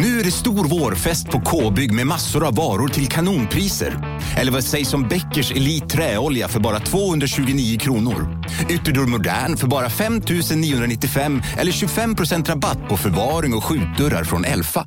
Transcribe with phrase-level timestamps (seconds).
[0.00, 4.20] Nu är det stor vårfest på K-bygg med massor av varor till kanonpriser.
[4.36, 8.44] Eller vad sägs om Bäckers Elite Träolja för bara 229 kronor?
[8.68, 10.22] Ytterdörr Modern för bara 5
[10.56, 14.86] 995 eller 25% rabatt på förvaring och skjutdörrar från Elfa.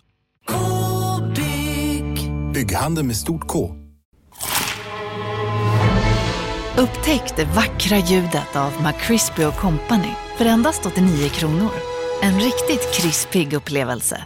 [0.49, 2.31] K-bygg.
[2.53, 3.75] Bygghandeln med stort K.
[6.77, 11.71] Upptäck det vackra ljudet av McCrispy Company för endast 89 kronor.
[12.21, 14.25] En riktigt krispig upplevelse.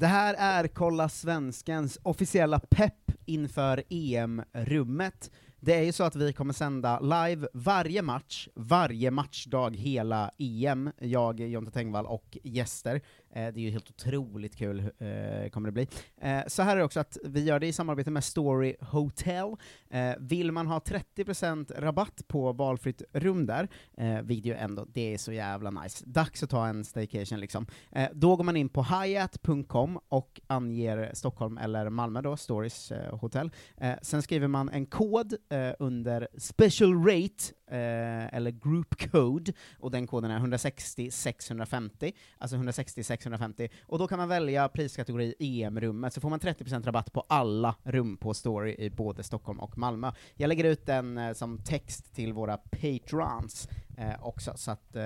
[0.00, 5.30] Det här är Kolla Svenskens officiella pepp inför EM-rummet.
[5.60, 10.90] Det är ju så att vi kommer sända live varje match, varje matchdag hela EM,
[10.98, 13.00] jag, Jonte Tengvall och gäster.
[13.32, 15.88] Eh, det är ju helt otroligt kul, eh, kommer det bli.
[16.20, 19.56] Eh, så här är det också att vi gör det i samarbete med Story Hotel.
[19.90, 25.14] Eh, vill man ha 30% rabatt på valfritt rum där, eh, vilket ju ändå, det
[25.14, 26.04] är så jävla nice.
[26.06, 27.66] Dags att ta en staycation liksom.
[27.92, 33.18] Eh, då går man in på hyatt.com och anger Stockholm eller Malmö då, Stories eh,
[33.18, 33.50] hotell.
[33.76, 39.90] Eh, sen skriver man en kod eh, under special rate, eh, eller group code, och
[39.90, 46.12] den koden är 160 650, alltså 160 650, och då kan man välja priskategori EM-rummet,
[46.14, 50.12] så får man 30% rabatt på alla rum på Story i både Stockholm och Malmö.
[50.34, 53.68] Jag lägger ut den eh, som text till våra patrons
[54.00, 55.02] eh, också, så att eh,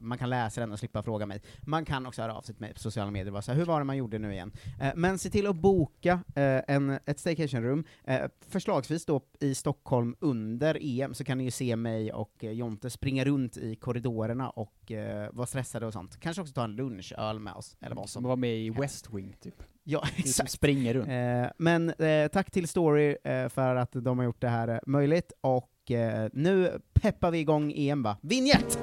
[0.00, 1.42] man kan läsa den och slippa fråga mig.
[1.62, 3.78] Man kan också höra av sig till mig på sociala medier och bara hur var
[3.80, 4.52] det man gjorde nu igen?
[4.80, 10.16] Eh, men se till att boka eh, en, ett staycation-rum, eh, förslagsvis då i Stockholm
[10.20, 14.50] under EM, så kan ni ju se mig och eh, Jonte springa runt i korridorerna
[14.50, 14.92] och
[15.32, 16.20] vara stressade och sånt.
[16.20, 18.28] Kanske också ta en lunchöl med oss, eller vad Som som.
[18.28, 19.62] var med i West Wing, typ.
[19.84, 20.50] Ja, Du som exakt.
[20.50, 21.52] springer runt.
[21.58, 21.92] Men
[22.32, 23.16] tack till Story
[23.48, 28.02] för att de har gjort det här möjligt, och eh, nu peppar vi igång EM
[28.02, 28.16] va?
[28.22, 28.78] Vinjett!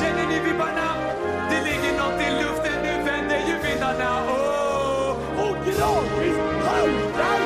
[0.00, 0.94] Känner ni vibbarna?
[1.50, 4.10] Det ligger något i luften, nu vänder ju vindarna.
[4.26, 5.10] Oh!
[5.40, 7.38] Och gradvis haltar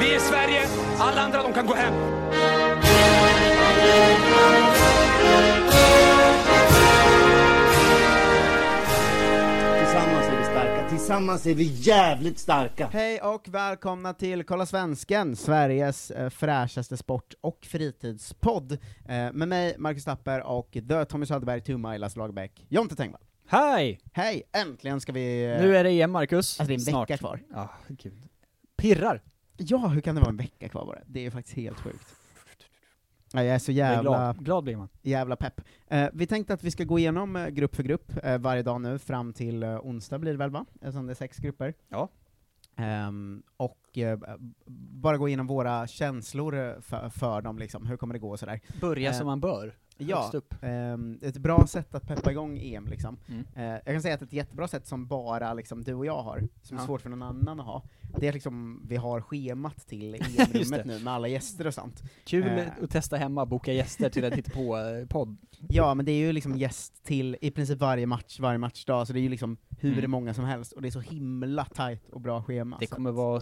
[0.00, 0.66] Vi är Sverige,
[0.98, 1.94] alla andra de kan gå hem.
[11.06, 12.86] Tillsammans är vi jävligt starka.
[12.92, 18.72] Hej och välkomna till Kolla Svensken, Sveriges eh, fräschaste sport och fritidspodd.
[18.72, 18.78] Eh,
[19.32, 23.20] med mig, Marcus Tapper, och The Tommy Söderberg, Two Milas Lagerbäck, Jonte Tengvall.
[23.46, 24.00] Hej!
[24.12, 24.42] Hej!
[24.52, 25.44] Äntligen ska vi...
[25.44, 26.60] eh, Nu är det EM, Marcus.
[26.60, 27.10] Alltså det är en Snart.
[27.10, 27.42] vecka kvar.
[27.54, 28.22] Ja, gud.
[28.76, 29.22] Pirrar.
[29.56, 30.98] Ja, hur kan det vara en vecka kvar bara?
[31.06, 32.06] Det är faktiskt helt sjukt.
[33.36, 34.44] Ja, jag är så Jag är jävla, glad.
[34.44, 34.88] glad blir man.
[35.02, 35.60] jävla pepp.
[35.88, 38.80] Eh, vi tänkte att vi ska gå igenom eh, grupp för grupp eh, varje dag
[38.80, 40.64] nu, fram till eh, onsdag blir det väl va?
[40.80, 41.74] Eftersom det är sex grupper.
[41.88, 42.08] Ja.
[42.76, 44.18] Ehm, och eh,
[44.90, 47.86] bara gå igenom våra känslor eh, för, för dem, liksom.
[47.86, 48.60] hur kommer det gå och sådär.
[48.80, 49.74] Börja Eh, som man bör.
[49.98, 53.16] Ja, ehm, ett bra sätt att peppa igång EM liksom.
[53.28, 53.44] Mm.
[53.56, 56.48] Eh, jag kan säga att ett jättebra sätt som bara liksom, du och jag har,
[56.62, 56.86] som är Ja.
[56.86, 57.82] svårt för någon annan att ha,
[58.20, 62.02] det är liksom, vi har schemat till EM-rummet nu med alla gäster och sånt.
[62.24, 62.66] Kul Eh.
[62.82, 65.36] att testa hemma, boka gäster till en hittepå-podd.
[65.68, 69.12] Ja, men det är ju liksom gäst till i princip varje match, varje matchdag, så
[69.12, 70.10] det är ju liksom hur Mm.
[70.10, 72.76] många som helst, och det är så himla tajt och bra schema.
[72.80, 73.40] Det kommer att- vara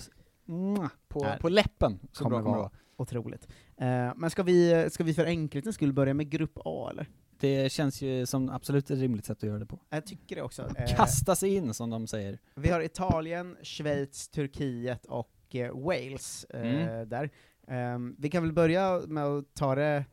[1.09, 1.39] på, Här.
[1.39, 1.99] på läppen.
[2.13, 2.71] Så Kommer bra kommer det vara.
[2.97, 3.49] Otroligt.
[3.77, 7.07] Eh, men ska vi, ska vi för enkelhetens skull börja med grupp A, eller?
[7.41, 9.79] Det känns ju som absolut ett rimligt sätt att göra det på.
[9.91, 10.63] Jag tycker det också.
[10.77, 12.39] Eh, Kasta sig in, som de säger.
[12.55, 17.09] Vi har Italien, Schweiz, Turkiet och eh, Wales Mm.
[17.09, 17.31] där.
[17.69, 20.05] Ehm, vi kan väl börja med att ta det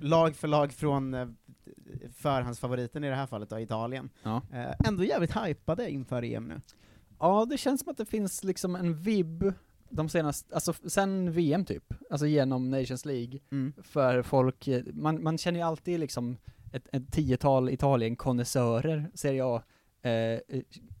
[0.00, 1.36] lag för lag från
[2.16, 4.10] förhandsfavoriten i det här fallet då, Italien.
[4.22, 4.42] Ja.
[4.86, 6.60] Ändå jävligt hypade inför EM nu.
[7.18, 9.44] Ja, det känns som att det finns liksom en vibb
[9.92, 13.72] de senaste, alltså sen VM typ, alltså genom Nations League, Mm.
[13.82, 16.36] för folk, eh, man, man känner ju alltid liksom
[16.72, 19.62] ett, ett tiotal Italien-konnässörer, ser jag,
[20.02, 20.38] eh, eh,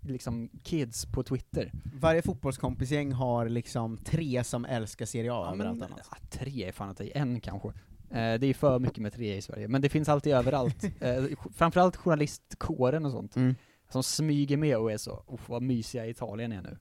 [0.02, 1.72] liksom kids på Twitter.
[2.00, 6.08] Varje fotbollskompisgäng har liksom tre som älskar Serie A över allt annat.
[6.10, 7.68] ja, tre är fan att ta i, en kanske.
[8.10, 10.84] Eh, det är för mycket med tre i Sverige, men det finns alltid överallt.
[11.00, 11.24] eh,
[11.54, 13.54] framförallt journalistkåren och sånt, Mm.
[13.90, 16.78] som smyger med och är så, vad mysiga Italien är nu.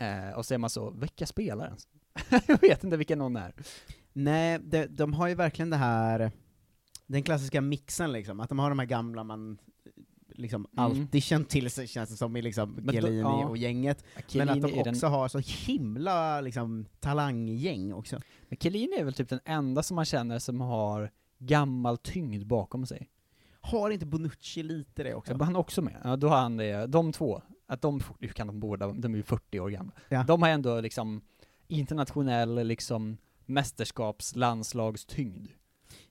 [0.00, 1.88] Eh, och så är man så, vilka spelar ens?
[2.48, 3.52] jag vet inte vilka någon är.
[4.12, 6.32] Nej, de, de har ju verkligen det här,
[7.06, 9.58] den klassiska mixen liksom, att de har de här gamla man
[10.34, 10.84] liksom Mm.
[10.84, 13.46] alltid känt till sig, känns det som, i liksom Chiellini ja.
[13.48, 14.04] och gänget.
[14.28, 18.20] Chiellini men att de är den- också har så himla liksom, talanggäng också.
[18.48, 22.86] Men Chiellini är väl typ den enda som man känner som har gammal tyngd bakom
[22.86, 23.08] sig.
[23.60, 25.38] Har inte Bonucci lite det också?
[25.38, 25.96] Så han också med.
[26.04, 29.16] Ja, då har han det, de två, att de, hur kan de båda, de är
[29.16, 29.92] ju 40 år gamla.
[30.08, 30.22] Ja.
[30.22, 31.20] De har ändå liksom
[31.66, 33.16] internationell liksom
[33.46, 35.48] mästerskaps landslagstyngd.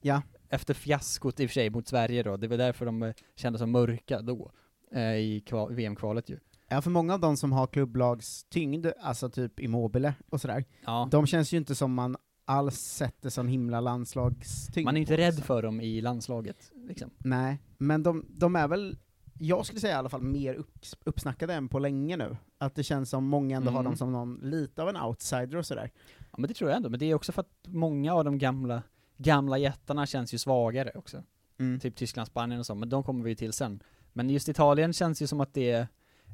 [0.02, 0.22] Ja.
[0.50, 3.60] Efter fiaskot i och för sig mot Sverige då, det var därför de eh, kändes
[3.60, 4.52] så mörka då,
[4.92, 6.40] eh, i kval, VM-kvalet ju.
[6.70, 11.08] Ja, för många av de som har klubblagstyngd, alltså typ Immobile och sådär, Ja.
[11.12, 12.16] de känns ju inte som man
[12.46, 17.10] alls sätter som himla landslagstyngd Man är inte rädd för dem i landslaget, liksom.
[17.18, 18.98] Nej, men de, de är väl,
[19.40, 22.38] jag skulle säga i alla fall, mer upp, uppsnackade än på länge nu.
[22.58, 23.86] Att det känns som många ändå har Mm.
[23.92, 25.92] dem som någon, lite av en outsider och sådär.
[26.20, 28.38] Ja men det tror jag ändå, men det är också för att många av de
[28.38, 28.84] gamla,
[29.18, 31.24] gamla jättarna känns ju svagare också.
[31.60, 31.80] Mm.
[31.80, 33.80] Typ Tyskland, Spanien och så, men de kommer vi ju till sen.
[34.14, 35.88] Men just Italien känns ju som att det är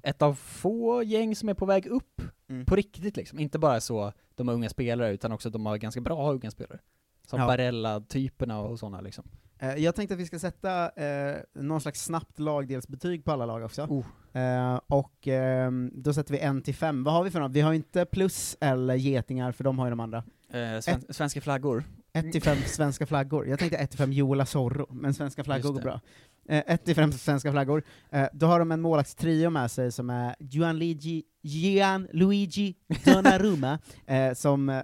[0.03, 2.65] ett av få gäng som är på väg upp, Mm.
[2.65, 3.39] på riktigt liksom.
[3.39, 6.51] Inte bara så, de har unga spelare, utan också att de har ganska bra unga
[6.51, 6.79] spelare.
[7.27, 7.47] Som Ja.
[7.47, 9.27] Barella-typerna och sådana liksom.
[9.63, 13.63] Eh, Jag tänkte att vi ska sätta eh, någon slags snabbt lagdelsbetyg på alla lag
[13.63, 13.81] också.
[13.83, 14.05] Oh.
[14.41, 17.03] Eh, och ehm, då sätter vi en till fem.
[17.03, 17.51] Vad har vi för något?
[17.51, 20.23] Vi har ju inte plus eller getingar, för de har ju de andra.
[20.49, 21.83] Eh, sven svenska flaggor.
[22.13, 23.47] Ett till fem svenska flaggor.
[23.47, 26.01] Jag tänkte ett till fem Jola Zorro, men svenska flaggor går bra.
[26.49, 27.83] Eh, ett till fem svenska flaggor.
[28.09, 32.75] Eh, då har de en målvaktstrio med sig som är Gianluigi, Gianluigi
[33.05, 34.81] Donnarumma, eh, som eh,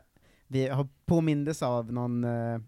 [0.48, 2.60] vi har påmindes av någon eh,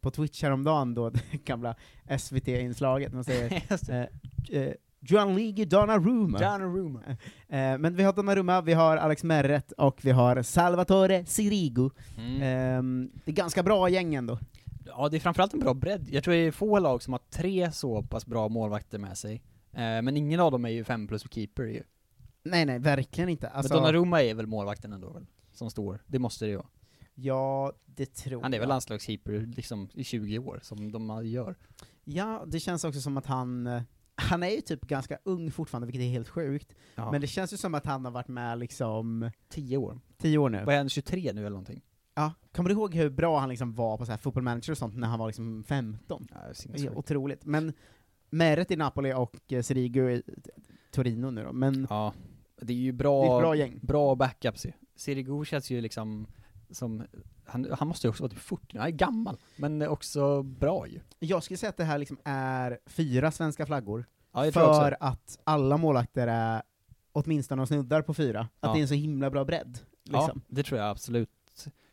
[0.00, 1.74] på Twitch häromdagen då, det gamla
[2.18, 4.08] SVT-inslaget, man säger Just det.
[4.50, 4.72] eh, eh,
[5.02, 6.38] Gianluigi Donnarumma.
[6.38, 7.02] Donnarumma.
[7.48, 11.90] Eh, men vi har Donnarumma, vi har Alex Merret och vi har Salvatore Sirigu.
[12.18, 12.42] Mm.
[12.42, 14.38] Ehm, det är ganska bra gäng ändå.
[14.86, 16.08] Ja, det är framförallt en bra bredd.
[16.10, 19.42] Jag tror det är få lag som har tre så pass bra målvakter med sig.
[19.72, 21.82] Eh, men ingen av dem är ju fem plus keeper ju.
[22.42, 23.48] Nej, nej, verkligen inte.
[23.48, 25.26] Alltså, men Donnarumma är väl målvakten ändå väl?
[25.52, 26.02] Som står.
[26.06, 26.66] Det måste det ju vara.
[27.22, 28.68] Ja, det tror Han är väl jag.
[28.68, 31.54] landslagskeeper liksom i 20 år, som de gör.
[32.04, 33.82] Ja, det känns också som att han, eh,
[34.14, 36.74] han är ju typ ganska ung fortfarande, vilket är helt sjukt.
[36.94, 37.10] Ja.
[37.12, 40.00] Men det känns ju som att han har varit med liksom 10 år.
[40.18, 40.64] tio år nu.
[40.64, 41.82] Vad är han, 23 nu eller någonting?
[42.14, 44.78] Ja, kommer du ihåg hur bra han liksom var på så här football manager och
[44.78, 46.26] sånt när han var liksom 15?
[46.76, 47.44] Ja, otroligt.
[47.44, 47.72] Men
[48.30, 50.22] Meret i Napoli och eh, Sirigu i
[50.90, 52.12] Torino nu då, men Ja,
[52.60, 53.78] det är ju det är bra, ett bra gäng.
[53.82, 54.72] bra backups ju.
[54.96, 56.26] Sirigu känns ju liksom
[56.72, 57.02] som,
[57.46, 61.00] han, han måste ju också vara typ 40, han är gammal, men också bra ju.
[61.18, 65.76] Jag skulle säga att det här liksom är fyra svenska flaggor, Ja, för att alla
[65.76, 66.62] målvakter är
[67.12, 68.40] åtminstone snuddar på fyra.
[68.40, 68.72] Att Ja.
[68.72, 69.78] det är en så himla bra bredd.
[70.04, 70.30] Liksom.
[70.34, 71.30] Ja, det tror jag absolut.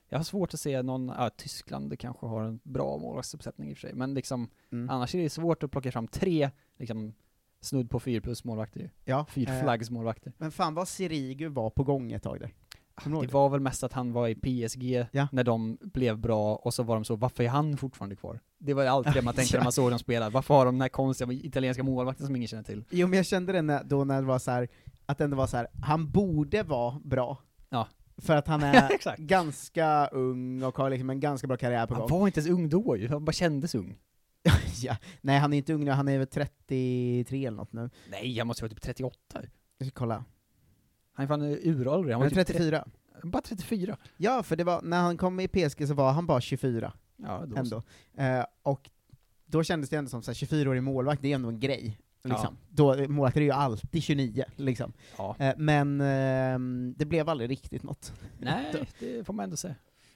[0.10, 3.78] Jag har svårt att se någon, ja, Tyskland kanske har en bra målvaktsuppsättning i och
[3.78, 4.90] för sig, men liksom, Mm.
[4.90, 7.14] annars är det svårt att plocka fram tre, liksom,
[7.62, 8.90] snudd på fyra plus målvakter ju.
[9.06, 10.34] Ja, eh, Fyrflaggsmålvakter.
[10.38, 12.54] Men fan vad Sirigu var på gång ett tag där.
[13.06, 15.28] Det var väl mest att han var i PSG Ja.
[15.32, 18.40] när de blev bra, och så var de så, varför är han fortfarande kvar?
[18.58, 19.60] Det var alltid det man tänkte Ja.
[19.60, 22.48] när man såg dem spela, varför har de den här konstiga italienska målvakten som ingen
[22.48, 22.84] känner till?
[22.90, 24.68] Jo men jag kände det när, då när det var så här,
[25.06, 27.38] att det ändå var så här, han borde vara bra.
[27.70, 27.88] Ja.
[28.18, 32.02] För att han är ganska ung och har liksom en ganska bra karriär på Han
[32.08, 32.20] gång.
[32.20, 33.98] var inte ens ung då ju, han bara kändes ung.
[34.82, 34.98] ja.
[35.22, 37.90] Nej han är inte ung nu, han är väl 33 eller något nu.
[38.12, 39.16] Nej, han måste vara typ 38.
[39.78, 40.24] Jag ska kolla.
[41.18, 42.88] Han är fan uråldrig, han Han var typ 34.
[43.24, 43.98] Bara 34.
[44.18, 47.44] Ja, för det var, när han kom i PSG så var han bara 24 Ja,
[47.48, 47.84] då ändå.
[48.18, 48.90] Eh, och
[49.46, 52.00] då kändes det ändå som så här, 24-årig målvakt, det är ändå en grej.
[52.24, 52.58] Liksom.
[52.60, 52.68] Ja.
[52.70, 54.94] Då, målvakter är ju alltid 29, liksom.
[55.18, 55.36] Ja.
[55.40, 58.14] Eh, men ehm, det blev aldrig riktigt något.
[58.40, 59.76] Nej, det får man ändå säga.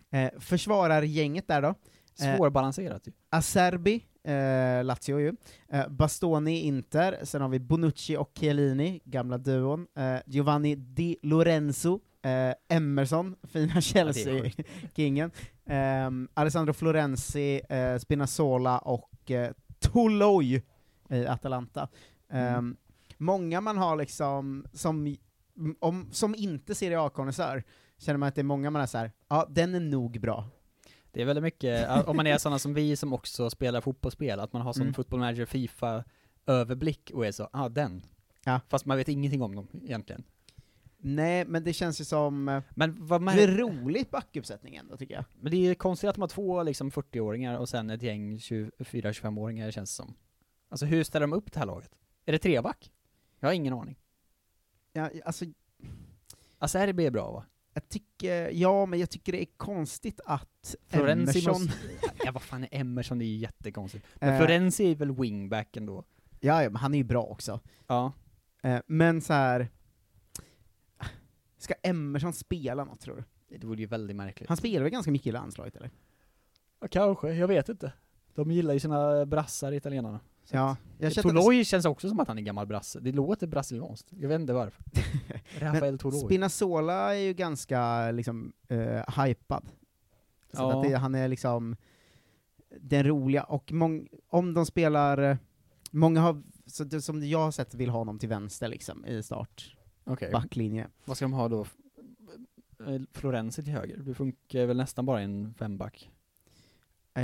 [0.09, 1.75] Eh, försvarargänget där då.
[2.19, 3.11] Eh, Svårbalanserat ju.
[3.29, 5.33] Acerbi, eh, Lazio ju.
[5.69, 7.19] Eh, Bastoni, Inter.
[7.23, 9.87] Sen har vi Bonucci och Chiellini, gamla duon.
[9.95, 11.99] Eh, Giovanni Di Lorenzo.
[12.23, 15.31] Eh, Emerson, fina Chelsea-kingen.
[15.65, 20.61] Ehm, Alessandro Florenzi, eh, Spinazzola och eh, Toloi
[21.09, 21.87] i Atalanta.
[22.29, 22.77] Ehm, Mm.
[23.17, 25.15] Många man har liksom, som,
[25.79, 27.63] om, som inte Serie A-konnässör,
[27.97, 30.45] känner man att det är många man är så här, ja den är nog bra.
[31.11, 34.53] Det är väldigt mycket, om man är sådana som vi som också spelar fotbollsspel, att
[34.53, 34.93] man har sån Mm.
[34.93, 36.03] football manager, Fifa,
[36.45, 38.05] överblick och är så, ah, den.
[38.45, 38.59] Ja.
[38.69, 40.23] Fast man vet ingenting om dem egentligen.
[41.03, 44.97] Nej, men det känns ju som, eh, Men vad det man, är roligt backuppsättning ändå
[44.97, 45.23] tycker jag.
[45.39, 49.71] men det är konstigt att de har två liksom 40-åringar och sen ett gäng 24-25-åringar
[49.71, 50.13] känns det som.
[50.69, 51.91] Alltså hur ställer de upp det här laget?
[52.25, 52.91] Är det treback?
[53.39, 53.97] Jag har ingen aning.
[54.93, 55.45] Ja, alltså,
[56.57, 57.45] Acerbi är bra va?
[57.73, 61.77] Jag tycker, ja men jag tycker det är konstigt att Florenzi Emerson, måste...
[62.25, 64.05] Ja vad fan är Emerson, det är ju jättekonstigt.
[64.15, 64.37] Men Eh.
[64.37, 66.03] Florenzi är väl wingback ändå?
[66.39, 67.59] Ja, ja, men han är ju bra också.
[67.87, 68.13] Ja.
[68.63, 69.69] Eh, men så här.
[71.57, 73.15] Ska Emerson spela något tror
[73.47, 73.57] du?
[73.59, 74.47] Det vore ju väldigt märkligt.
[74.49, 75.91] Han spelar väl ganska mycket i landslaget eller?
[76.79, 77.93] Ja, kanske, jag vet inte.
[78.35, 80.19] De gillar ju sina brassar, italienarna.
[80.51, 82.99] Ja, jag känner Toloi känns också som att han är gammal brasse.
[82.99, 84.07] Det låter brasilianskt.
[84.11, 84.83] Jag vet inte varför.
[85.59, 86.19] Rafael Toloi.
[86.19, 89.65] Spinazzola är ju ganska liksom uh, hypad.
[90.53, 90.77] Så Ja.
[90.77, 91.75] att det, han är liksom
[92.81, 95.37] den roliga, och mång, om de spelar, eh,
[95.91, 99.23] många har, så det, som jag har sett, vill ha honom till vänster liksom, i
[99.23, 100.31] start, Okej.
[100.31, 100.87] backlinje.
[101.05, 101.65] Vad ska de ha då?
[102.87, 103.97] Eh, Florenzi till höger?
[103.97, 106.11] Det funkar väl nästan bara i en femback?
[107.13, 107.23] Eh,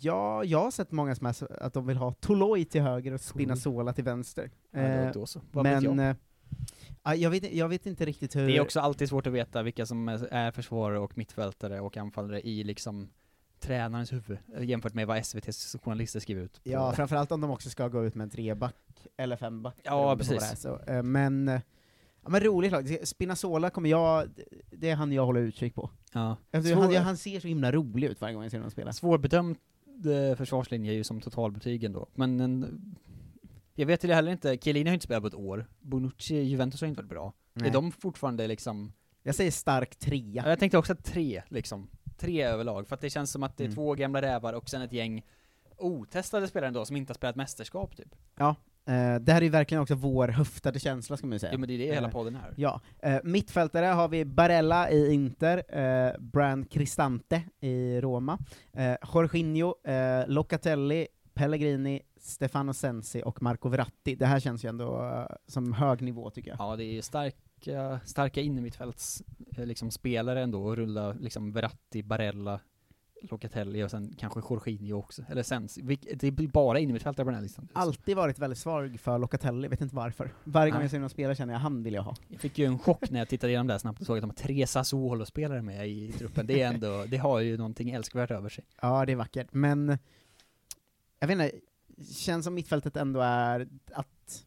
[0.00, 3.20] ja, jag har sett många som är att de vill ha Toloi till höger och.
[3.20, 4.50] Spinazzola till vänster.
[4.70, 5.40] Ja, Eh, då, då så.
[5.52, 6.10] Vad vet men, jag?
[6.10, 6.16] eh,
[7.02, 8.46] ja, jag, vet, jag vet inte riktigt hur...
[8.46, 12.40] Det är också alltid svårt att veta vilka som är- försvarare och mittfältare och anfallare
[12.40, 13.08] i liksom
[13.60, 16.60] tränarens huvud, eh, jämfört med vad SVT's journalister skriver ut.
[16.62, 18.74] Ja, framförallt om de också ska gå ut med en treback,
[19.16, 19.76] eller femback.
[19.82, 20.60] Ja, precis.
[20.60, 21.60] Så, eh, men, eh,
[22.26, 22.98] ja, men roligt lag.
[23.08, 24.28] Spinazzola kommer jag,
[24.70, 25.90] det är han jag håller utkik på.
[26.12, 26.36] ja.
[26.52, 28.92] Svår- han, han ser så himla rolig ut varje gång jag ser honom spela.
[28.92, 29.56] Svårbedömd
[30.30, 32.80] eh, försvarslinje är ju som totalbetygen då, men en,
[33.74, 36.80] jag vet ju heller inte, Chiellini har inte spelat på ett år, Bonucci i Juventus
[36.80, 37.32] har inte varit bra.
[37.52, 37.68] Nej.
[37.68, 38.92] Är de fortfarande liksom,
[39.22, 40.04] Jag säger stark ja.
[40.06, 40.48] trea.
[40.48, 43.64] jag tänkte också att tre liksom, tre överlag, för att det känns som att det
[43.64, 43.74] är Mm.
[43.74, 45.22] två gamla rävar och sen ett gäng
[45.78, 48.14] otestade spelare ändå som inte har spelat mästerskap typ.
[48.88, 51.52] Eh, det här är ju verkligen också vår höftade känsla, ska man ju säga.
[51.52, 52.54] Ja men det är det hela Eh, podden är.
[52.56, 55.62] Ja, eh, mittfältare har vi Barella i Inter,
[56.20, 58.38] Brand Cristante i Roma,
[59.14, 59.74] Jorginho,
[60.26, 64.14] Locatelli, Pellegrini, Stefano Sensi och Marco Verratti.
[64.14, 66.60] Det här känns ju ändå som hög nivå tycker jag.
[66.60, 69.22] Ja, det är starka, starka innermittfälts
[69.56, 72.60] eh, liksom spelare ändå, och rulla liksom Verratti, Barella,
[73.22, 75.42] Locatelli och sen kanske Jorginho också, eller.
[75.82, 77.68] Vilk- Det blir bara innermittfältare på den här listan.
[77.72, 80.34] Alltid varit väldigt svag för Locatelli, vet inte varför.
[80.44, 82.16] Varje gång jag ser någon spela känner jag han vill jag ha.
[82.28, 84.22] Jag fick ju en chock när jag tittade igenom det här snabbt och såg att
[84.22, 86.46] de har tre Sassuolo-spelare med i truppen.
[86.46, 88.64] Det är ändå, det har ju någonting älskvärt över sig.
[88.82, 89.98] Ja, det är vackert, men
[91.18, 91.50] jag vet inte,
[92.14, 94.44] känns som mittfältet ändå är att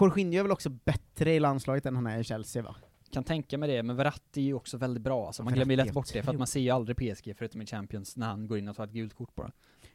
[0.00, 2.76] Jorginho är väl också bättre i landslaget än han är i Chelsea va?
[3.14, 5.42] Kan tänka mig det, men Verratti är ju också väldigt bra alltså.
[5.42, 7.62] Man Verratti glömmer ju lätt bort det, för att man ser ju aldrig PSG förutom
[7.62, 9.50] i Champions när han går in och tar ett gult kort bara.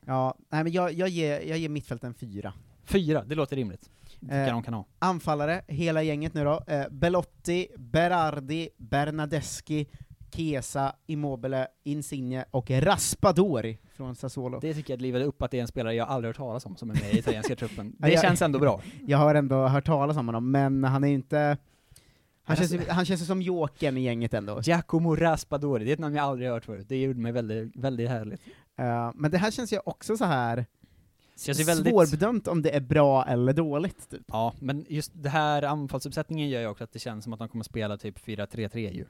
[0.06, 2.54] Ja, nej men jag, jag, ger, jag ger mittfältet en fyra.
[2.84, 3.90] Fyra, det låter rimligt.
[4.30, 4.86] Eh, de kan ha.
[5.00, 6.64] Anfallare, hela gänget nu då.
[6.68, 9.88] Eh, Belotti, Berardi, Bernadeschi,
[10.32, 14.60] Chiesa, Immobile, Insigne och Raspadori från Sassuolo.
[14.60, 16.76] Det tycker jag livade upp att det är en spelare jag aldrig hört talas om
[16.76, 17.96] som är med i italienska truppen.
[18.00, 18.82] Det jag- känns ändå bra.
[19.08, 21.58] Jag har ändå hört talas om honom, men han är ju inte...
[22.50, 24.62] Han känns, alltså- ju- han känns ju som jokern i gänget ändå.
[24.64, 26.86] Giacomo Raspadori, det är ett namn jag aldrig hört förut.
[26.90, 28.42] Det gjorde mig väldigt, väldigt härligt.
[28.78, 30.66] Eh, men det här känns ju också så här
[31.38, 31.94] Känns väldigt...
[31.94, 34.10] svårbedömt om det är bra eller dåligt.
[34.10, 34.22] Typ.
[34.28, 37.50] Ja, men just det här anfallsuppsättningen gör ju också att det känns som att de
[37.50, 39.06] kommer spela typ 4-3-3 ju.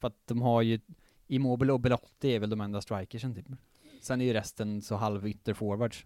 [0.00, 0.80] För att de har ju,
[1.26, 3.46] Immobile och Belotti är väl de enda strikersen typ.
[4.02, 6.04] Sen är ju resten så halv ytterforwards.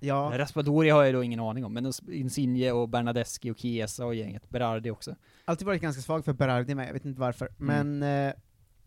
[0.00, 4.14] Ja, Raspadori har jag då ingen aning om, men Insigne och Bernadeschi och Chiesa och
[4.14, 5.16] gänget, Berardi också.
[5.44, 7.48] alltid varit ganska svag för Berardi med, jag vet inte varför.
[7.60, 7.98] Mm.
[7.98, 8.34] Men eh,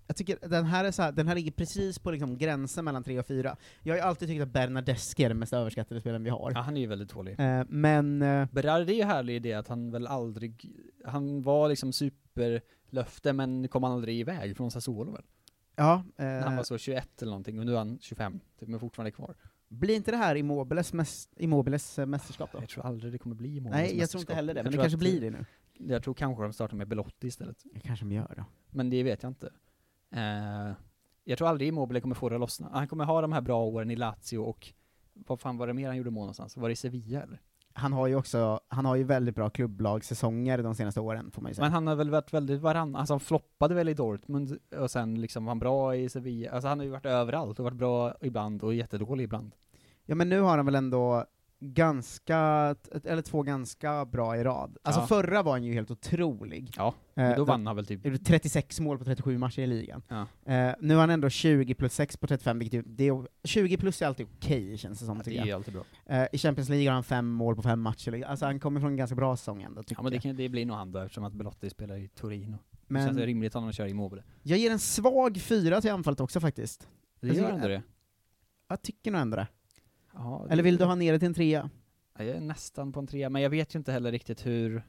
[0.07, 3.03] jag tycker den här är så här, den här ligger precis på liksom gränsen mellan
[3.03, 3.57] 3 och 4.
[3.83, 6.51] Jag har ju alltid tyckt att Bernadeschi är den mest överskattade spelaren vi har.
[6.55, 7.39] Ja, han är ju väldigt dålig.
[7.39, 10.65] Eh, men, eh, Berardi är ju härlig i det att han väl aldrig,
[11.05, 15.23] han var liksom superlöfte men kom aldrig iväg från Sassuolo väl?
[15.75, 18.69] ja, När eh, han var så 21 eller någonting och nu är han 25, typ,
[18.69, 19.35] men fortfarande kvar.
[19.71, 22.59] Blir inte det här Immobiles, mäst, Immobiles mästerskap då?
[22.59, 24.77] Jag tror aldrig det kommer bli Immobiles Nej, jag tror inte heller det, men det
[24.77, 25.45] kanske blir det nu.
[25.77, 27.57] Jag tror kanske de startar med Belotti istället.
[27.73, 28.45] Det kanske de gör då.
[28.69, 29.51] Men det vet jag inte.
[30.11, 30.73] Eh,
[31.23, 32.69] jag tror aldrig Immobile kommer få det att lossna.
[32.73, 34.73] Han kommer ha de här bra åren i Lazio och
[35.13, 36.57] vad fan var det mer han gjorde mål någonstans?
[36.57, 37.41] Var det i Sevilla eller?
[37.73, 41.51] Han har ju också, han har ju väldigt bra klubblagssäsonger de senaste åren, får man
[41.51, 41.65] ju säga.
[41.65, 45.21] Men han har väl varit väldigt varann, alltså han floppade väl i Dortmund och sen
[45.21, 46.51] liksom var han bra i Sevilla.
[46.51, 49.55] Alltså han har ju varit överallt och varit bra ibland och jättedålig ibland.
[50.05, 51.25] Ja men nu har han väl ändå
[51.63, 52.37] ganska,
[53.03, 54.77] eller två ganska bra i rad.
[54.83, 55.07] Alltså Ja.
[55.07, 56.71] förra var han ju helt otrolig.
[56.77, 58.05] Ja, Eh, då vann han väl typ.
[58.05, 60.01] Gjorde 36 mål på 37 matcher i ligan.
[60.07, 60.21] Ja.
[60.53, 64.01] Eh, nu har han ändå 20 plus 6 på 35, vilket det är, 20 plus
[64.01, 65.55] är alltid okej känns det som, Det tycker är jag.
[65.55, 65.83] alltid bra.
[66.05, 68.89] Eh, I Champions League har han fem mål på fem matcher, alltså han kommer från
[68.91, 70.99] en ganska bra säsong ändå, tycker Ja men det, kan, det blir nog han då
[70.99, 72.57] eftersom att Belotti spelar i Torino.
[72.71, 74.23] Det Men känns det rimligt att han kör Immobile.
[74.43, 76.87] jag ger en svag fyra till anfallet också faktiskt.
[77.19, 77.81] Det gör ändå det.
[78.67, 79.47] Jag tycker nog ändå det.
[80.13, 81.69] Ja, Eller vill du ha ner det till en trea?
[82.17, 84.83] Ja, Jag är nästan på en trea, men jag vet ju inte heller riktigt hur...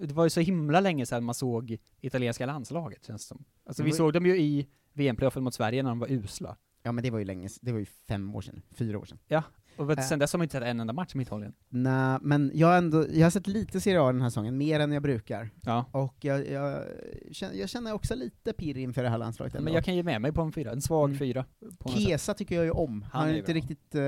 [0.00, 3.44] Det var ju så himla länge sedan man såg italienska landslaget, känns det som.
[3.64, 6.56] Alltså vi ju- såg dem ju i VM-playoffen mot Sverige när de var usla.
[6.82, 9.18] Ja men det var ju länge, det var ju fem år sedan, fyra år sedan.
[9.80, 9.98] Och Äh.
[10.04, 11.52] sen dess har man inte sett en enda match med Italien.
[11.68, 14.92] Nej, men jag ändå, jag har sett lite Serie A den här säsongen, mer än
[14.92, 15.50] jag brukar.
[15.62, 15.84] Ja.
[15.92, 16.84] Och jag, jag,
[17.32, 19.64] känner, jag känner också lite pirr inför det här landslaget ändå.
[19.64, 21.18] Men jag kan ge med mig på en fyra, en svag Mm.
[21.18, 21.44] fyra.
[21.96, 23.02] Kesa tycker jag ju om.
[23.02, 23.54] Han, Han är inte bra.
[23.54, 23.94] riktigt...
[23.94, 24.02] eh,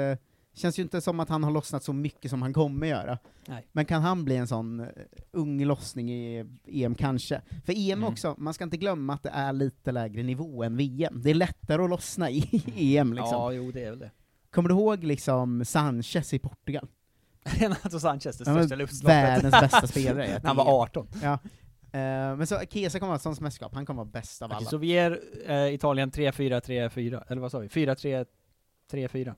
[0.54, 3.18] känns ju inte som att han har lossnat så mycket som han kommer göra.
[3.48, 3.66] Nej.
[3.72, 4.86] Men kan han bli en sån eh,
[5.30, 7.40] ung lossning i EM kanske?
[7.66, 8.04] För EM Mm.
[8.04, 11.20] också, man ska inte glömma att det är lite lägre nivå än VM.
[11.22, 12.62] Det är lättare att lossna i
[12.96, 13.28] EM liksom.
[13.32, 14.10] Ja, jo det är väl det.
[14.52, 16.88] Kommer du ihåg liksom Sanchez i Portugal?
[17.44, 19.16] Renato Sanchez, det största luftloppet.
[19.16, 21.06] världens bästa spelare När han var 18.
[21.22, 21.32] Ja.
[21.92, 24.66] Eh, men så Kesa kommer vara ett sånt mästerskap, han kommer vara bäst av alla.
[24.66, 27.68] Så vi ger eh, Italien 3-4-3-4, eller vad sa vi?
[27.68, 29.34] 4-3-3-4?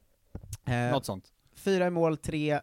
[0.67, 1.33] Eh, Något sånt.
[1.57, 2.61] Fyra i mål, tre...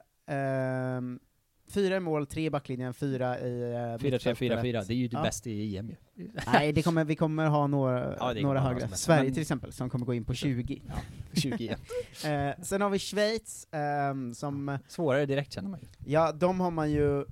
[1.71, 5.23] fyra i mål, tre i backlinjen, fyra i uh, 4-3-4-4, det är ju det Ja.
[5.23, 5.95] bästa i EM ju.
[6.53, 8.87] Nej, det kommer, vi kommer ha några, Ja, några högre.
[8.87, 10.81] Sverige Men- till exempel, som kommer gå in på 20.
[10.87, 10.93] Ja,
[11.41, 11.79] 20 EM.
[12.31, 15.87] Eh, sen har vi Schweiz, ehm, som, Svårare direkt känner man ju.
[16.11, 17.25] ja, de har man ju,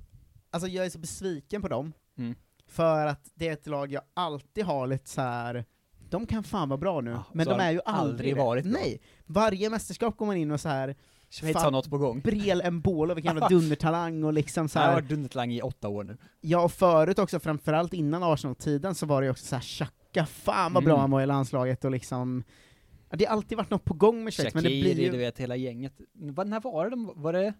[0.50, 2.34] alltså jag är så besviken på dem, Mm.
[2.66, 5.64] för att det är ett lag jag alltid har lite så här.
[6.10, 8.40] de kan fan vara bra nu, Ja, men de är ju aldrig, aldrig det.
[8.40, 8.72] varit bra.
[8.72, 10.96] Nej, varje mästerskap går man in och så här
[11.30, 12.20] Schweiz har något på gång.
[12.20, 15.00] Brel Embolo, vilken jävla dundertalang och liksom så Han har här.
[15.02, 16.16] varit dundertalang i åtta år nu.
[16.40, 20.72] Ja, och förut också, framförallt innan Arsenal-tiden, så var det ju också såhär Xhaka, fan
[20.72, 21.00] vad bra Mm.
[21.00, 22.44] han var i landslaget och liksom
[23.10, 25.10] ja, Det har alltid varit något på gång med Schweiz, men det blir du ju...
[25.10, 26.00] vet hela gänget.
[26.12, 27.54] Vad, när var det de, var det?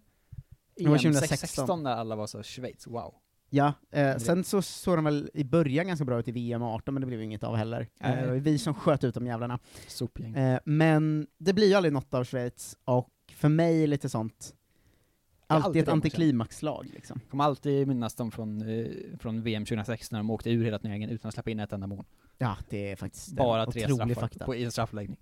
[0.80, 1.36] Var EM 2016.
[1.48, 3.14] 16 när alla var så Schweiz, wow.
[3.52, 6.94] Ja, eh, sen så såg de väl i början ganska bra ut i VM 18,
[6.94, 7.88] men det blev inget av heller.
[8.00, 9.58] Eh, det var ju vi som sköt ut de jävlarna.
[10.34, 14.54] Eh, men det blir ju aldrig något av Schweiz, och för mig lite sånt,
[15.48, 17.20] är alltid ett antiklimaxlag liksom.
[17.30, 18.86] kommer alltid minnas dem från, eh,
[19.18, 21.86] från VM 2006 när de åkte ur hela turneringen utan att släppa in ett enda
[21.86, 22.04] mål.
[22.38, 24.44] Ja, det är faktiskt Bara tre straffar fakta.
[24.44, 25.18] på, i en straffläggning.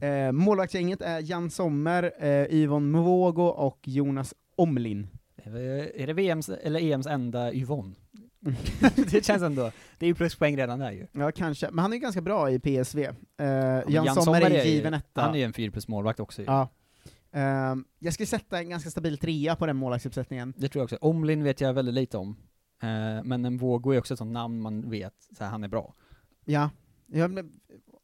[0.00, 5.08] Eh, målvaktsgänget är Jan Sommer, eh, Yvonne Mvogo och Jonas Omlin.
[5.36, 7.94] Är det- Är VMs, eller EMs enda Yvonne?
[9.10, 11.06] det känns ändå, det är ju pluspoäng redan där ju.
[11.12, 11.70] Ja, kanske.
[11.70, 13.04] Men han är ju ganska bra i PSV.
[13.04, 15.20] Eh, men Jan, Jan Sommer är är given etta.
[15.22, 16.46] Han är ju en 4 plus målvakt också ju.
[16.46, 16.68] Ja.
[17.34, 20.54] Ehm, jag skulle sätta en ganska stabil trea på den målvaktsuppsättningen.
[20.56, 20.96] Det tror jag också.
[21.00, 22.36] Omlin vet jag väldigt lite om.
[22.82, 25.68] Eh, men en Vågo är också ett sånt namn man vet, så här, han är
[25.68, 25.94] bra.
[26.44, 26.70] Ja.
[27.06, 27.50] Jag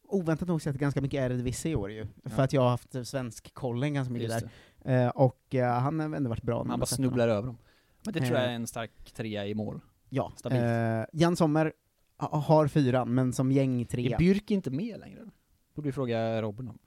[0.09, 2.43] oväntat nog sett ganska mycket Eredivisie i år ju, för Ja.
[2.45, 4.47] att jag har haft svensk kollen ganska mycket Just
[4.85, 5.05] där.
[5.05, 6.65] Eh, och eh, han har ändå varit bra.
[6.65, 7.39] man bara snubblar honom.
[7.39, 7.57] över dem.
[8.05, 9.81] Men det tror jag är en stark trea i mål.
[10.09, 10.33] Ja.
[10.37, 10.63] Stabilt.
[11.13, 11.73] Jan Sommer
[12.19, 14.19] ha- har fyran, men som gäng Är trea.
[14.19, 15.21] Byrk inte med längre?
[15.75, 16.79] Borde vi fråga Robin om.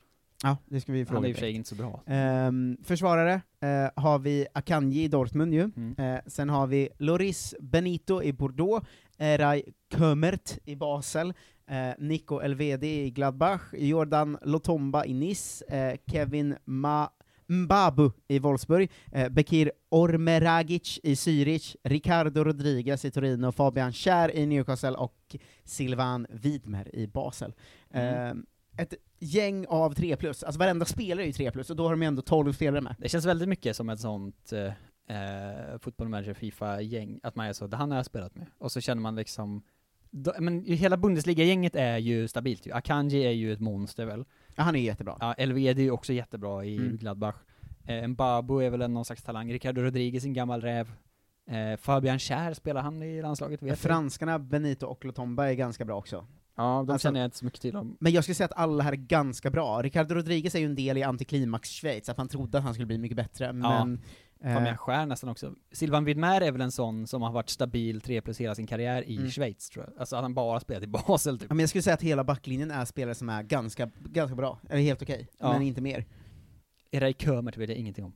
[0.43, 1.17] Ja, det ska vi fråga.
[1.17, 2.03] Han är i och för sig inte så bra.
[2.07, 5.71] Ehm, försvarare eh, har vi Akanji i Dortmund ju.
[5.77, 5.95] Mm.
[5.97, 9.63] Eh, sen har vi Loris Benito i Bordeaux, Eray
[9.97, 11.33] Kömert i Basel,
[11.67, 17.09] eh, Nico Elvedi i Gladbach, Jordan Lotomba i Nice, eh, Kevin Ma
[17.47, 24.45] Mbabu i Wolfsburg, eh, Bekir Ormeragic i Zürich, Ricardo Rodriguez i Torino, Fabian Schär i
[24.45, 27.53] Newcastle och Silvan Widmer i Basel.
[27.91, 28.45] Mm.
[28.77, 31.91] Ett gäng av 3 plus, alltså varenda spelare är ju 3 plus, och då har
[31.91, 32.95] de ju ändå 12 spelare med.
[32.99, 34.65] Det känns väldigt mycket som ett sånt eh,
[35.17, 38.45] eh, Football Manager Fifa-gäng, att man är så, det han har jag spelat med.
[38.57, 39.61] Och så känner man liksom,
[40.11, 42.71] då, men hela Bundesliga-gänget är ju stabilt ju.
[42.71, 44.25] Akanji är ju ett monster väl.
[44.55, 45.17] Ja, han är jättebra.
[45.19, 46.97] Ja, Elvedi är ju också jättebra i Mm.
[46.97, 47.35] Gladbach.
[47.87, 49.53] Eh, Mbabu är väl en någon slags talang.
[49.53, 50.91] Ricardo Rodriguez, en gammal räv.
[51.47, 53.61] Eh, Fabian Schär, spelar han i landslaget?
[53.61, 53.75] Vet du?
[53.75, 56.25] Franskarna, Benito och Lotomba är ganska bra också.
[56.55, 57.97] Ja, de Alltså- känner jag inte så mycket till om.
[57.99, 59.81] Men jag skulle säga att alla här är ganska bra.
[59.81, 62.85] Ricardo Rodriguez är ju en del i antiklimax Schweiz, att han trodde att han skulle
[62.87, 64.01] bli mycket bättre, men...
[64.41, 65.53] Fabian eh, Schär nästan också.
[65.71, 69.03] Silvan Widmer är väl en sån som har varit stabil 3 plus hela sin karriär
[69.09, 69.29] i Mm.
[69.29, 69.99] Schweiz tror jag.
[69.99, 71.49] Alltså att han bara spelat i Basel typ.
[71.49, 74.59] ja, men jag skulle säga att hela backlinjen är spelare som är ganska, ganska bra,
[74.69, 75.53] eller helt okej, Ja.
[75.53, 76.05] men inte mer.
[76.91, 78.13] Eray Kömert vet jag ingenting om.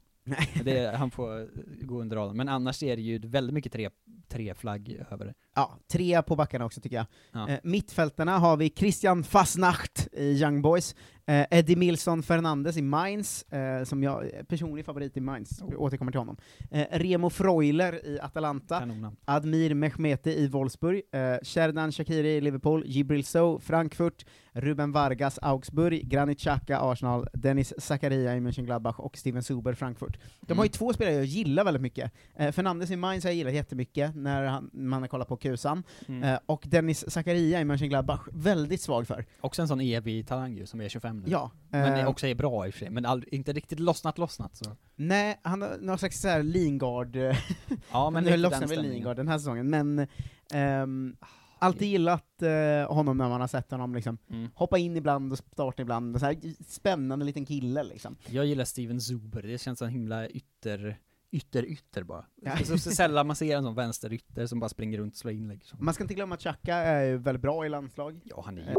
[0.64, 1.50] Det han får
[1.86, 2.38] gå under radarn.
[2.38, 3.90] Men annars är det ju väldigt mycket tre,
[4.28, 5.34] tre flagg över det.
[5.58, 7.06] Ja, tre på backarna också tycker jag.
[7.32, 7.50] Ja.
[7.50, 10.96] Eh, mittfältarna har vi Christian Fasnacht i Young Boys,
[11.28, 15.74] eh, Eddie Milson Fernandes i Mainz, eh, som jag, personlig favorit i Mainz, Oh.
[15.82, 16.38] återkommer till honom.
[16.72, 18.88] Eh, Remo Freuler i Atalanta.
[19.26, 26.08] Admir Mehmeti i Wolfsburg, eh, Sherdan Shakiri i Liverpool, Jibril Sow, Frankfurt, Ruben Vargas, Augsburg,
[26.10, 30.18] Granit Xhaka, Arsenal, Dennis Zakaria i Mönchengladbach och Steven Zuber, Frankfurt.
[30.42, 30.72] De har ju Mm.
[30.74, 32.12] två spelare jag gillar väldigt mycket.
[32.36, 35.84] Eh, Fernandes i Mainz har jag gillat jättemycket när han, man har kollat på Kusan,
[36.08, 36.24] Mm.
[36.24, 39.26] eh, och Dennis Zakaria i Mönchengladbach, väldigt svag för.
[39.42, 41.26] Också en sån evig talang ju, som är 25 nu.
[41.32, 41.52] Ja.
[41.70, 44.18] Men eh, är också är bra i och för sig, men aldrig, inte riktigt lossnat
[44.18, 44.76] lossnat så.
[44.96, 47.36] Nej, han har någon slags såhär Lingard, eh,
[47.92, 48.82] Ja men nu lossnar väl.
[48.82, 50.08] Lingard den här säsongen, men
[50.54, 51.16] ehm,
[51.60, 54.50] Alltid gillat eh, honom när man har sett honom liksom Mm.
[54.56, 56.36] hoppa in ibland och starta ibland, så här,
[56.68, 58.16] spännande liten kille liksom.
[58.30, 60.98] Jag gillar Steven Zuber, det känns som himla ytter,
[61.32, 62.26] ytter, ytter bara.
[62.42, 62.52] Ja.
[62.58, 65.18] Det är så, så sällan man ser en sån vänsterytter som bara springer runt och
[65.18, 65.66] slår inlägg.
[65.66, 65.76] Så.
[65.80, 68.22] Man ska inte glömma att Xhaka är ju väldigt bra i landslag.
[68.24, 68.76] Ja, han är.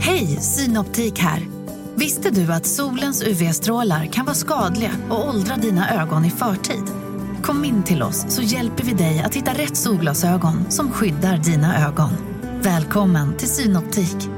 [0.00, 1.42] Hej, Synoptik här!
[1.96, 6.84] Visste du att solens UV-strålar kan vara skadliga och åldra dina ögon i förtid?
[7.42, 11.86] Kom in till oss så hjälper vi dig att hitta rätt solglasögon som skyddar dina
[11.88, 12.10] ögon.
[12.62, 14.37] Välkommen till Synoptik.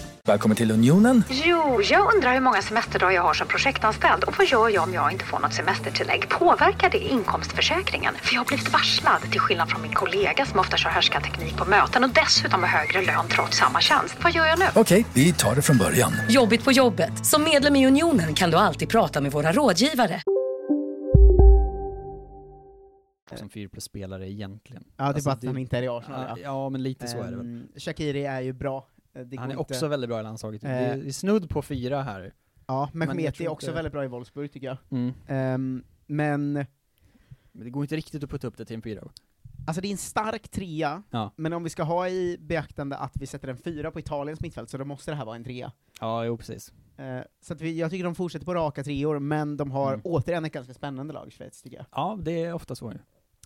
[0.25, 1.23] Välkommen till Unionen.
[1.29, 4.93] Jo, jag undrar hur många semesterdagar jag har som projektanställd och vad gör jag om
[4.93, 6.29] jag inte får något semestertillägg?
[6.29, 8.13] Påverkar det inkomstförsäkringen?
[8.15, 11.65] För jag har blivit varslad, till skillnad från min kollega som ofta kör teknik på
[11.65, 14.17] möten och dessutom har högre lön trots samma tjänst.
[14.23, 14.65] Vad gör jag nu?
[14.75, 16.11] Okej, vi tar det från början.
[16.29, 17.25] Jobbigt på jobbet.
[17.25, 20.21] Som medlem i Unionen kan du alltid prata med våra rådgivare.
[23.35, 24.83] Som 4 plus-spelare egentligen.
[24.97, 26.25] Ja, det är Alltså, bara att han inte är i Arsenal.
[26.29, 27.45] Ja, ja, men lite så är det väl.
[27.45, 28.87] Ehm, Shaqiri är ju bra.
[29.13, 30.61] Eh, Det Han är inte- också väldigt bra i landslaget.
[30.61, 30.91] Det Eh.
[30.91, 32.33] är- det är snudd på fyra här.
[32.67, 34.77] Ja, Mehmeti är också inte- väldigt bra i Wolfsburg tycker jag.
[34.89, 35.13] Mm.
[35.27, 36.53] Ehm, men,
[37.53, 39.01] Men det går inte riktigt att putta upp det till en fyra.
[39.67, 41.31] alltså det är en stark trea, Ja.
[41.35, 44.69] men om vi ska ha i beaktande att vi sätter en fyra på Italiens mittfält,
[44.69, 45.71] så då måste det här vara en trea.
[45.99, 46.73] Ja, jo precis.
[46.97, 50.01] Eh, så vi, jag tycker de fortsätter på raka treor, men de har Mm.
[50.03, 51.85] återigen ett ganska spännande lag, Schweiz, tycker jag.
[51.91, 52.97] Ja, det är ofta så ju.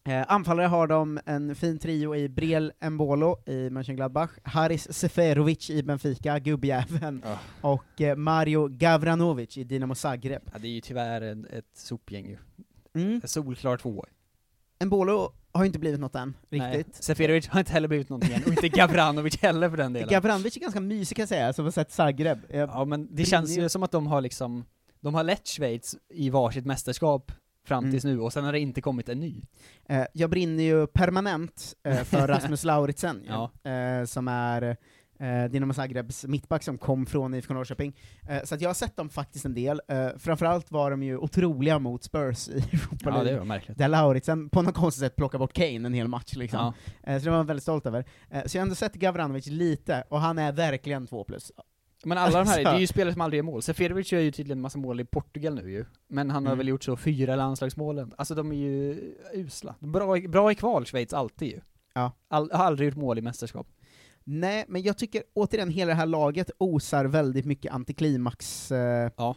[0.07, 5.83] Eh, anfallare har de en fin trio i Briel Mbolo i Mönchengladbach, Haris Seferovic i
[5.83, 7.39] Benfica, gubbjäveln, Ja.
[7.61, 10.41] och eh, Mario Gavranovic i Dinamo Zagreb.
[10.53, 12.37] Ja, det är ju tyvärr en, ett sopgäng ju.
[13.01, 13.21] Mm.
[13.23, 14.05] Solklar två.
[14.85, 16.95] Mbolo har ju inte blivit något än, Nej, riktigt.
[17.03, 20.09] Seferovic har inte heller blivit någonting än, och inte Gavranovic heller för den delen.
[20.09, 22.37] Gavranovic är ganska mysig kan jag säga, som har sett Zagreb.
[22.49, 24.65] Eh, Ja men det känns ju som att de har liksom,
[25.01, 27.31] de har lett Schweiz i varsitt mästerskap
[27.67, 27.91] fram Mm.
[27.91, 29.41] tills nu, och sen har det inte kommit en ny.
[29.89, 33.51] Eh, jag brinner ju permanent eh, för Rasmus Lauritsen, Ja.
[33.71, 34.77] eh, som är
[35.19, 37.93] eh, Dinamo Zagrebs mittback som kom från IFK Norrköping.
[38.29, 39.81] Eh, så att jag har sett dem faktiskt en del.
[39.87, 43.77] Eh, framförallt var de ju otroliga mot Spurs i Europa Ja det var märkligt.
[43.77, 46.59] Där Lauritsen på något konstigt sätt plockar bort Kane en hel match liksom.
[47.03, 47.11] Ja.
[47.11, 48.05] Eh, så det var jag väldigt stolt över.
[48.29, 51.51] Eh, så jag har ändå sett Gavranovic lite, och han är verkligen två plus.
[52.05, 53.61] Men alla de här, det är ju spelare som aldrig gör mål.
[53.61, 55.85] Seferovic gör ju tydligen en massa mål i Portugal nu ju.
[56.07, 56.57] Men han har Mm.
[56.57, 58.13] väl gjort så fyra landslagsmålen.
[58.17, 59.01] Alltså de är ju
[59.33, 59.75] usla.
[59.79, 61.61] Bra, bra i kval, Schweiz, alltid ju.
[61.93, 62.11] Ja.
[62.27, 63.67] All, har aldrig gjort mål i mästerskap.
[64.23, 68.71] Nej, men jag tycker återigen hela det här laget osar väldigt mycket antiklimax.
[68.71, 69.35] Eh, Ja.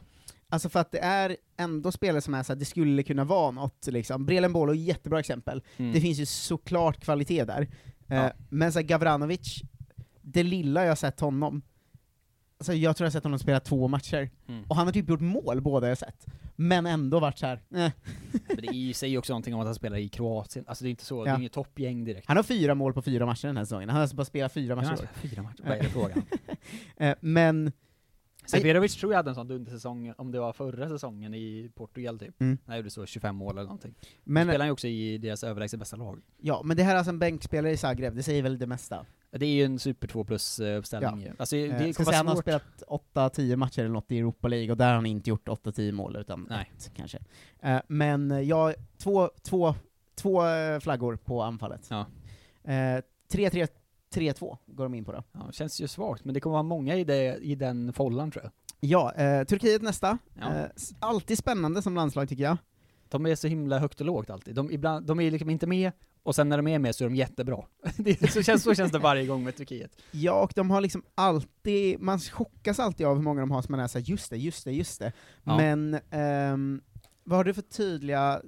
[0.50, 3.50] Alltså för att det är ändå spelare som är så att det skulle kunna vara
[3.50, 4.26] något, liksom.
[4.26, 5.62] Brelen Bolo är ett jättebra exempel.
[5.76, 5.92] Mm.
[5.92, 7.60] Det finns ju såklart kvalitet där.
[8.08, 8.32] Eh, Ja.
[8.48, 9.62] Men så här, Gavranovic,
[10.22, 11.62] det lilla jag har sett honom,
[12.58, 14.64] alltså jag tror jag har sett honom spela två matcher, Mm.
[14.68, 16.26] och han har typ gjort mål båda jag sett.
[16.56, 17.54] Men ändå varit så här.
[17.74, 17.90] Eh.
[18.48, 20.64] Men det säger ju också någonting om att han spelar i Kroatien.
[20.68, 21.34] Alltså det är inte så, det Ja.
[21.34, 22.28] är inget toppgäng direkt.
[22.28, 24.52] Han har fyra mål på fyra matcher den här säsongen, han har alltså bara spelat
[24.52, 24.92] fyra matcher.
[24.92, 25.08] år.
[25.14, 26.22] Fyra matcher, vad är det frågan?
[26.96, 27.72] Eh, Men,
[28.46, 32.40] Seferovic tror jag hade en sån dundersäsong, om det var förra säsongen i Portugal typ.
[32.40, 32.58] Mm.
[32.66, 33.94] Han gjorde så 25 mål eller någonting.
[34.24, 36.20] Men, spelar han ju också i deras överlägset bästa lag.
[36.40, 39.06] ja, men det här är alltså en bänkspelare i Zagreb, det säger väl det mesta.
[39.30, 40.82] Det är ju en super 2 plus eh,
[41.20, 41.32] ju.
[41.38, 42.82] Alltså Eh, det kommer säga, han har spelat
[43.14, 46.16] 8-10 matcher eller något i Europa League, och där har han inte gjort 8-10 mål,
[46.16, 46.72] utan Nej.
[46.76, 47.18] ett kanske.
[47.60, 49.74] Eh, men eh, ja, två, två,
[50.14, 51.86] två eh, flaggor på anfallet.
[51.90, 52.06] Ja.
[52.64, 53.68] Eh, 3-3,
[54.14, 55.22] 3-2 går de in på då.
[55.32, 58.44] Ja, känns ju svagt, men det kommer vara många i, det, i den follan tror
[58.44, 58.52] jag.
[58.80, 60.18] Ja, eh, Turkiet nästa.
[60.40, 60.54] Ja.
[60.54, 60.66] Eh,
[61.00, 62.56] alltid spännande som landslag tycker jag.
[63.08, 64.54] De är så himla högt och lågt alltid.
[64.54, 65.92] De, ibland, de är liksom inte med,
[66.28, 67.64] och sen när de är med så är de jättebra.
[67.96, 69.90] det, är- så, känns, så känns det varje gång med Turkiet.
[70.10, 73.72] Ja, och de har liksom alltid, man chockas alltid av hur många de har som
[73.72, 75.12] man är såhär, just det, just det, just det.
[75.44, 75.56] Ja.
[75.56, 76.80] Men, ehm,
[77.24, 78.42] vad har du för tydliga,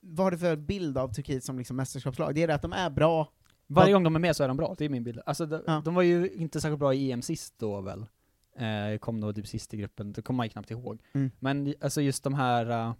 [0.00, 2.34] vad har du för bild av Turkiet som liksom mästerskapslag?
[2.34, 3.32] Det är det att de är bra,
[3.70, 5.20] Varje gång de är med så är de bra, det är min bild.
[5.26, 5.82] Alltså de, Ja.
[5.84, 8.06] de var ju inte särskilt bra i EM sist då väl?
[8.58, 11.00] Eh, kom då typ sist i gruppen, det kommer man ju knappt ihåg.
[11.12, 11.30] Mm.
[11.38, 12.94] Men alltså just de här, eh,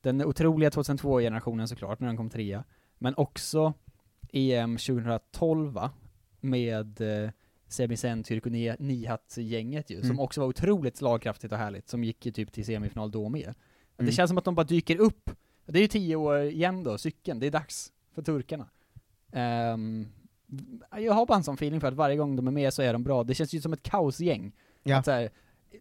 [0.00, 2.64] den otroliga 2002-generationen såklart, när den kom trea,
[2.98, 3.72] men också
[4.32, 5.90] EM 2012 va?
[6.40, 7.30] Med eh,
[7.68, 10.08] Sebisen, Tyrk och Ni- Nihat-gänget ju, Mm.
[10.08, 13.54] som också var otroligt slagkraftigt och härligt, som gick ju typ till semifinal då med.
[13.96, 14.12] Det Mm.
[14.12, 15.30] känns som att de bara dyker upp.
[15.66, 18.68] Det är ju tio år igen då, cykeln, det är dags för turkarna.
[19.32, 20.08] Ehm,
[20.98, 22.92] jag har bara en sån feeling för att varje gång de är med så är
[22.92, 23.24] de bra.
[23.24, 24.52] Det känns ju som ett kaosgäng.
[24.82, 24.96] Ja.
[24.98, 25.30] Att så här,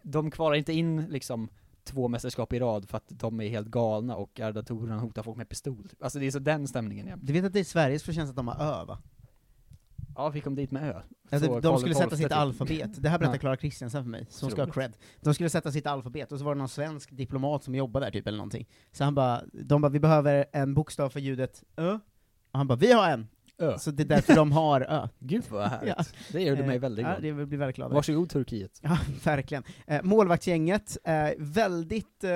[0.04, 1.50] de kvalar inte in liksom
[1.88, 5.50] två mästerskap i rad för att de är helt galna och Arda hotar folk med
[5.50, 5.90] pistol.
[6.00, 7.22] Alltså det är så den stämningen jämt.
[7.26, 9.00] Du vet att det är Sveriges förtjänst att de har ö va?
[10.16, 11.02] Ja, vi kom dit med ö.
[11.30, 12.38] Ja, de, de skulle sätta sitt typ.
[12.38, 13.40] alfabet, det här berättar Ja.
[13.40, 14.94] Clara Kristiansen för mig, som ska ha cred.
[15.22, 18.12] De skulle sätta sitt alfabet, och så var det någon svensk diplomat som jobbade där
[18.12, 18.68] typ, eller någonting.
[18.92, 22.00] Så han bara, de bara 'Vi behöver en bokstav för ljudet Ö'
[22.52, 23.28] Och han bara 'Vi har en!'
[23.60, 23.78] Ö.
[23.80, 25.08] Så det är därför de har Ö.
[25.20, 25.94] Gud vad härligt.
[25.98, 26.04] Ja.
[26.32, 27.38] Det gör du mig väldigt Ja, glad.
[27.38, 27.94] det blir väldigt glad.
[27.94, 28.80] Varsågod Turkiet.
[28.84, 29.64] Ja, verkligen.
[29.88, 32.32] Eh, målvaktsgänget, eh, väldigt eh,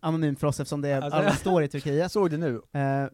[0.00, 2.12] anonymt för oss eftersom det Alltså, alla står i Turkiet.
[2.12, 2.60] Såg du nu?
[2.72, 3.10] Eh, jag,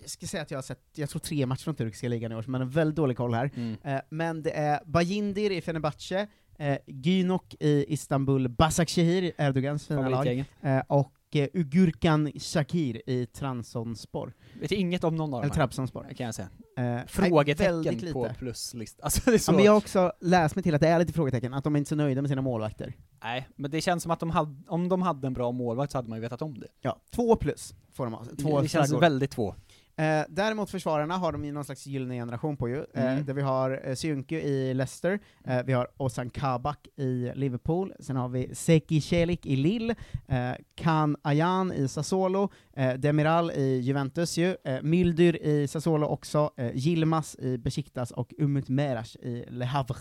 [0.00, 2.34] jag ska säga att jag har sett, jag tror tre matcher från turkiska ligan i
[2.34, 3.50] år, men en väldigt dålig koll här.
[3.56, 3.76] Mm.
[3.84, 6.26] Eh, men det är Bajindir i Fenerbahce,
[6.58, 14.32] eh, Gynok i Istanbul, Başakşehir, Erdogans fina lag, eh, och eh, Ugurkan Shakir i Transonspor.
[14.60, 16.06] Vet inget om någon av Eller dem här, Trabzonspor.
[16.16, 16.48] kan jag säga.
[16.78, 18.34] Eh, Frågetecken på lite.
[18.38, 19.00] pluslist.
[19.02, 19.52] Alltså det är så...
[19.52, 21.74] Ja, men jag har också läst mig till att det är lite frågetecken, att de
[21.74, 22.94] är inte så nöjda med sina målvakter.
[23.22, 25.98] Nej, men det känns som att de hade, om de hade en bra målvakt så
[25.98, 26.68] hade man ju vetat om det.
[26.80, 28.24] Ja, två plus får de ha.
[28.42, 29.00] Två det känns flaggor.
[29.00, 29.54] väldigt två.
[30.00, 33.24] Eh, däremot försvararna har de ju någon slags gyllene generation på ju, eh, Mm.
[33.24, 38.16] där vi har eh, Syuncu i Leicester, eh, vi har Ozan Kabak i Liverpool, sen
[38.16, 39.94] har vi Seki Celik i Lille,
[40.28, 46.50] eh, Kan Ayan i Sassuolo, eh, Demiral i Juventus ju, eh, Mildyr i Sassuolo också,
[46.56, 49.96] eh, Yilmaz i Besiktas och Umut Meras i Le Havre.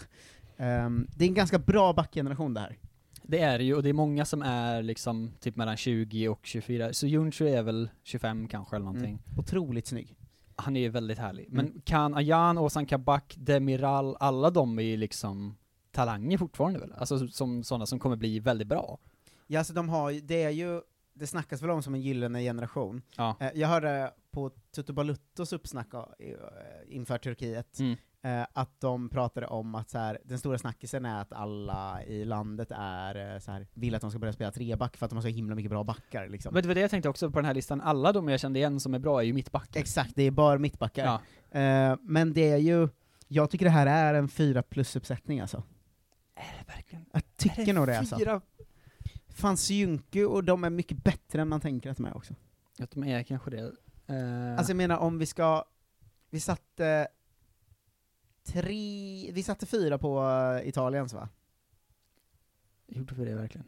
[0.58, 2.78] Ehm, det är en ganska bra backgeneration det här.
[3.30, 6.39] Det är det ju, och det är många som är liksom typ mellan 20 och
[6.46, 9.20] 24, så Junchu är väl 25 kanske eller någonting.
[9.38, 10.15] Otroligt snygg.
[10.56, 11.46] Han är ju väldigt härlig.
[11.46, 11.56] Mm.
[11.56, 15.56] Men Kan Ayan, Ozan Kabak, Demiral, alla de är ju liksom
[15.92, 16.94] talanger fortfarande väl?
[16.98, 18.98] Alltså som sådana som kommer bli väldigt bra.
[19.48, 20.82] Ja, alltså de har det är ju,
[21.13, 23.02] det snackas väl om som en gyllene generation.
[23.15, 23.36] Ja.
[23.39, 26.06] Eh, jag hörde på Tutu Baluttos uppsnack eh,
[26.88, 27.98] inför Turkiet, Mm.
[28.21, 32.25] Eh, att de pratade om att så här, den stora snackisen är att alla i
[32.25, 35.21] landet är så här, vill att de ska börja spela treback för att de har
[35.21, 36.53] så himla mycket bra backar liksom.
[36.53, 38.60] Men det var det jag tänkte också på den här listan, alla de jag kände
[38.60, 39.79] igen som är bra är ju mittbackar.
[39.79, 41.19] Exakt, det är bara mittbackar.
[41.51, 41.60] Ja.
[41.60, 42.89] Eh, men det är ju,
[43.27, 45.63] jag tycker det här är en fyra plus-uppsättning alltså.
[46.36, 47.05] Är det verkligen?
[47.13, 48.17] Jag tycker nog det alltså.
[48.17, 48.41] Fyra?
[49.29, 52.34] Fan Syuncu, och de är mycket bättre än man tänker att de är också.
[52.79, 53.71] Att de är kanske det.
[54.08, 55.63] Eh, Alltså jag menar om vi ska,
[56.29, 57.08] vi satte
[58.54, 61.30] tre, vi satte fyra på uh, Italiens va?
[62.88, 63.68] gjorde vi det verkligen?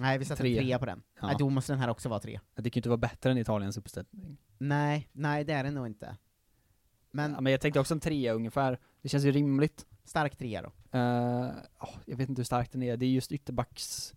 [0.00, 0.56] Nej, vi satte Tre.
[0.56, 1.02] trea på den.
[1.20, 1.26] Ja.
[1.26, 2.40] Nej, då måste den här också vara tre.
[2.54, 4.38] Det kan ju inte vara bättre än Italiens uppställning.
[4.58, 6.16] Nej, nej det är den nog inte.
[7.10, 9.86] Men Ja, men jag tänkte också en trea ungefär, det känns ju rimligt.
[10.04, 10.98] stark trea då.
[10.98, 14.14] Eh, åh, jag vet inte hur stark den är, det är just ytterbacks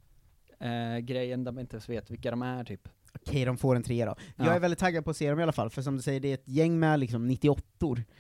[0.59, 2.89] eh, grejen där man inte ens vet vilka de är typ.
[3.21, 4.15] Okej, de får en trea då.
[4.35, 4.51] Jag Ja.
[4.51, 6.27] är väldigt taggad på att se dem i alla fall, för som du säger, det
[6.29, 7.61] är ett gäng med liksom 98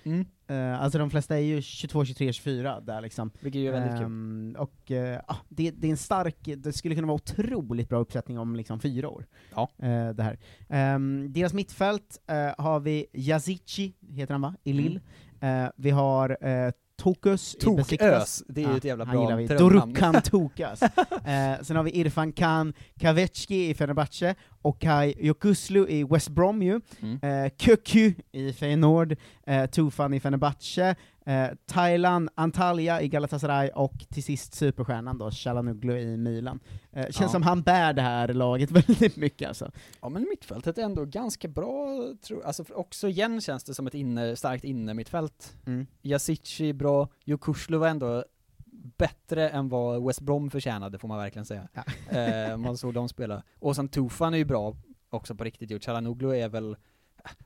[0.03, 0.25] Mm.
[0.51, 3.31] uh, Alltså de flesta är ju 22, 23, 24 där liksom.
[3.39, 4.05] Vilket ju är väldigt kul.
[4.05, 7.99] Ehm, Och eh, ah, det, det är en stark, det skulle kunna vara otroligt bra
[7.99, 9.25] uppsättning om liksom fyra år.
[9.55, 9.69] Ja.
[9.79, 10.39] Eh, det här.
[10.69, 12.19] Ehm, deras mittfält
[12.57, 14.55] har vi Yazici, heter han va?
[14.63, 15.01] I Lille.
[15.41, 19.37] Eh, vi har uh, Tokus Tokös, det är ju ett jävla bra.
[19.57, 20.81] Dorukhan Tokas.
[20.81, 26.61] eh, sen har vi Irfan Khan Kavetski i Fenerbahce, och Kai Yokuslu i West Brom
[26.63, 26.81] ju.
[27.01, 27.19] Mm.
[27.45, 29.15] Eh, Kökü i Feyenoord,
[29.47, 35.97] eh, Tufan i Fenerbahce, eh, Thailand, Antalya i Galatasaray och till sist superstjärnan då, Chalanoglu
[35.99, 36.59] i Milan.
[36.91, 37.27] Eh, känns Ja.
[37.29, 39.71] som han bär det här laget väldigt mycket alltså.
[40.01, 41.87] Ja men mittfältet är ändå ganska bra,
[42.27, 45.55] tror Alltså också igen känns det som ett inne, starkt innermittfält.
[45.65, 45.87] Mm.
[46.03, 48.23] Yasici bra, Jokuslu var ändå
[48.97, 51.67] bättre än vad West Brom förtjänade får man verkligen säga.
[52.09, 53.43] eh, om man såg dem spela.
[53.59, 54.75] Och sen Tufan är ju bra
[55.09, 56.77] också på riktigt ju, Chalanoglu är väl,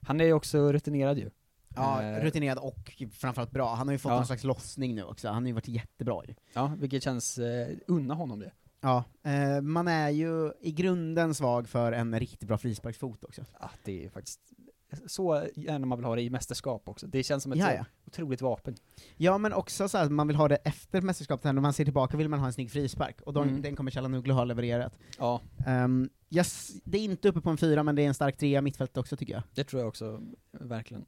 [0.01, 1.29] han är ju också rutinerad ju.
[1.75, 3.75] Ja, Eh, rutinerad och framförallt bra.
[3.75, 4.15] Han har ju fått Ja.
[4.15, 6.35] någon slags lossning nu också, han har ju varit jättebra ju.
[6.53, 8.51] Ja, vilket känns, eh, unna honom det.
[8.81, 13.41] Ja, eh, man är ju i grunden svag för en riktigt bra frisparksfot också.
[13.59, 14.39] Ja, det är faktiskt
[15.07, 17.07] så gärna man vill ha det i mästerskap också.
[17.07, 17.85] Det känns som ett Ja, så ja.
[18.07, 18.75] otroligt vapen.
[19.17, 22.17] Ja, men också så här, man vill ha det efter mästerskapet, när man ser tillbaka
[22.17, 23.61] vill man ha en snygg frispark, och de, Mm.
[23.61, 24.97] den kommer Chalanoglu ha levererat.
[25.17, 28.37] Ja, Um, yes, det är inte uppe på en fyra, men det är en stark
[28.37, 29.43] trea mittfält också tycker jag.
[29.55, 30.21] det tror jag också,
[30.51, 31.05] verkligen.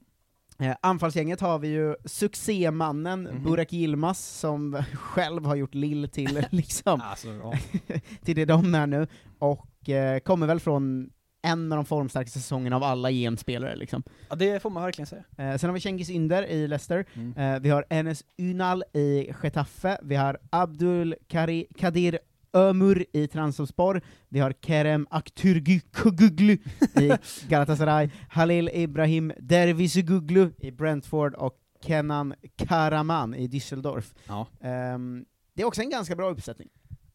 [0.60, 3.44] Eh, anfallsgänget har vi ju succémannen Mhm.
[3.44, 7.54] Burak Yilmaz, som själv har gjort Lill till, liksom, Alltså,
[8.24, 9.08] till det de är nu,
[9.39, 11.10] och eh, kommer väl från
[11.42, 14.04] en av de formstarkaste säsongerna av alla EM-spelare liksom.
[14.30, 15.24] ja, det får man verkligen säga.
[15.38, 17.38] Eh, sen har vi Cengiz Ynder i Leicester, Mm.
[17.56, 22.20] eh, vi har Enes Ünal i Getafe, vi har Abdul Kari, Kadir
[22.54, 26.58] Ömur i Trabzonspor, vi har Kerem Aktürkoğlu
[27.02, 27.12] i
[27.50, 34.14] Galatasaray, Halil Ibrahim Dervisoglu i Brentford och Kenan Karaman i Düsseldorf.
[34.28, 34.48] Ja.
[34.62, 36.70] Ehm, det är också en ganska bra uppsättning.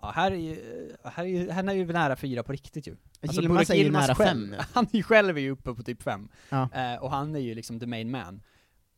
[0.07, 0.57] Ja, här är ju,
[1.05, 2.97] här är ju, han är ju nära fyra på riktigt ju.
[3.23, 4.57] Yilmaz Burak är ju Yilmaz nära själv, fem nu.
[4.73, 6.29] Han är ju själv är ju uppe på typ fem.
[6.49, 6.69] Ja.
[6.75, 8.43] Eh, och han är ju liksom the main man.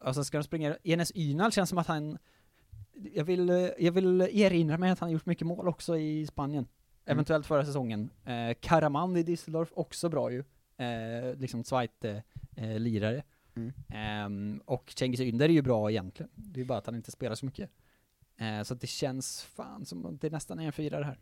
[0.05, 2.19] Och så ska de springa, Enes Ynal känns som att han,
[3.15, 6.67] jag vill, eh, jag vill erinra mig att han gjort mycket mål också i Spanien.
[7.05, 8.11] Eventuellt förra säsongen.
[8.25, 10.45] Eh, Karaman i Düsseldorf, också bra ju.
[10.77, 12.23] Eh, liksom zweite
[12.57, 13.23] eh, lirare.
[13.57, 13.73] Mm.
[13.89, 16.31] Ehm, och Cengiz Ünder är ju bra egentligen.
[16.35, 17.71] Det är bara att han inte spelar så mycket.
[18.39, 21.19] Eh, så att det känns fan som att det nästan är en fyra det här.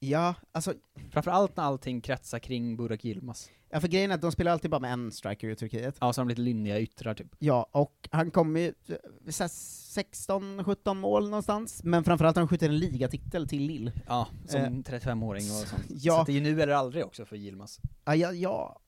[0.00, 0.74] Ja, alltså,
[1.10, 3.50] Framförallt när allting kretsar kring Burak Yilmaz.
[3.70, 5.96] ja, för grejen är att de spelar alltid bara med en striker i Turkiet.
[6.00, 7.26] Ja, så de lite lynniga yttrar typ.
[7.38, 8.96] Ja, och han kommer ju eh,
[9.30, 13.92] så här 16-17 mål någonstans, men framförallt har han skjutit en ligatitel till Lille.
[14.06, 15.84] Ja, som Eh, 35-åring och sånt.
[15.88, 16.18] ja.
[16.18, 17.80] Så det är ju nu eller aldrig också för Yilmaz.
[18.04, 18.80] Ja, ja, ja.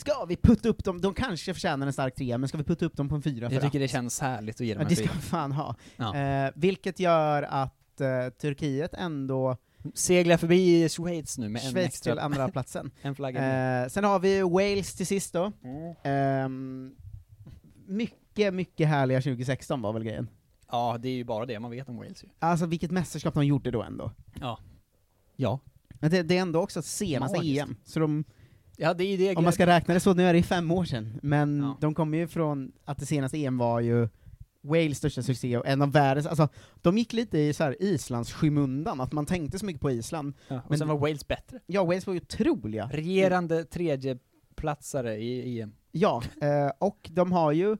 [0.00, 1.00] Ska vi putta upp dem?
[1.00, 3.48] De kanske förtjänar en stark trea, men ska vi putta upp dem på en fyra
[3.48, 3.84] för Jag tycker att?
[3.84, 5.14] det känns härligt att ge dem Ja, en det ska fyra.
[5.16, 5.76] vi fan ha.
[5.96, 6.16] Ja.
[6.16, 9.56] Eh, vilket gör att eh, Turkiet ändå
[9.94, 12.12] Seglar förbi Schweiz nu med en Schweiz extra...
[12.12, 12.90] till andra platsen.
[13.02, 13.82] en flagga.
[13.82, 15.52] Eh, sen har vi Wales till sist då.
[15.64, 15.94] Mm.
[16.02, 16.94] Ehm,
[17.86, 20.28] mycket, mycket härliga 2016 var väl grejen.
[20.70, 22.28] Ja, det är ju bara det man vet om Wales ju.
[22.38, 24.12] Alltså vilket mästerskap de gjorde då ändå.
[24.40, 24.58] Ja.
[25.36, 25.60] Ja.
[25.88, 27.62] Men det, det är ändå också senaste Magiskt.
[27.62, 28.24] EM, så de,
[28.82, 30.84] Ja, det är det om man ska räkna det så, nu är det fem år
[30.84, 31.76] sedan, men Ja.
[31.80, 34.08] de kommer ju från att det senaste EM var ju
[34.62, 36.48] Wales största succé och en av världens, alltså
[36.82, 40.34] de gick lite i så här Islands skymundan, att man tänkte så mycket på Island.
[40.48, 41.60] Ja, och Men- sen var Wales bättre.
[41.66, 42.88] Ja, Wales var ju otroliga.
[42.92, 45.72] Regerande tredjeplatsare i EM.
[45.92, 47.76] Ja, eh, och de har ju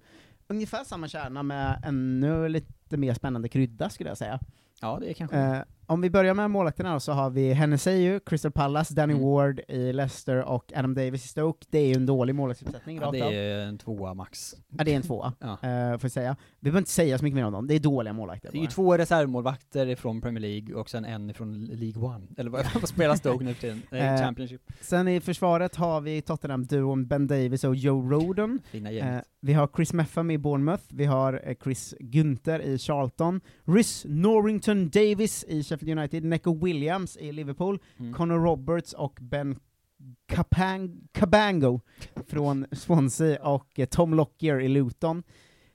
[0.49, 4.41] ungefär samma kärna med ännu lite mer spännande krydda skulle jag säga.
[4.81, 5.37] Ja, det är kanske...
[5.39, 5.59] Eh,
[5.91, 9.25] om vi börjar med målvakterna så har vi Hennessy, Crystal Palace, Danny Mm.
[9.27, 11.67] Ward i Leicester och Adam Davis i Stoke.
[11.71, 14.55] Det är ju en dålig målvaktsuppsättning ja, det är en tvåa max.
[14.79, 15.51] Ja, det är en tvåa, Ja.
[15.53, 16.37] eh, får jag säga.
[16.61, 18.63] Vi behöver inte säga så mycket mer om dem, det är dåliga målvakter Det är
[18.63, 22.27] ju två reservmålvakter från Premier League och sen en från League One.
[22.39, 22.51] Eller
[22.81, 23.83] vad, spelar Stoke nu för tiden?
[23.91, 24.63] Eh, Championship.
[24.81, 28.59] Sen i försvaret har vi Tottenham-duon Ben Davis och Joe Rodon.
[28.71, 29.25] Fina gänget.
[29.41, 35.45] vi har Chris Meffam i Bournemouth, vi har Chris Gunther i Charlton, Rhys Norrington Davis
[35.49, 38.13] i Sheffield United, Neco Williams i Liverpool, Mm.
[38.15, 39.59] Connor Roberts och Ben
[40.27, 41.81] Kapang Kabango
[42.27, 45.23] från Swansea och eh, Tom Lockyer i Luton.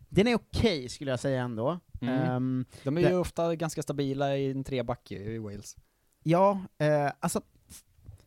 [0.09, 1.79] Den är okej skulle jag säga ändå.
[2.01, 2.13] Mm.
[2.21, 5.75] Ehm, De är det- ju ofta ganska stabila i en treback ju, i Wales.
[6.23, 7.41] ja, eh, alltså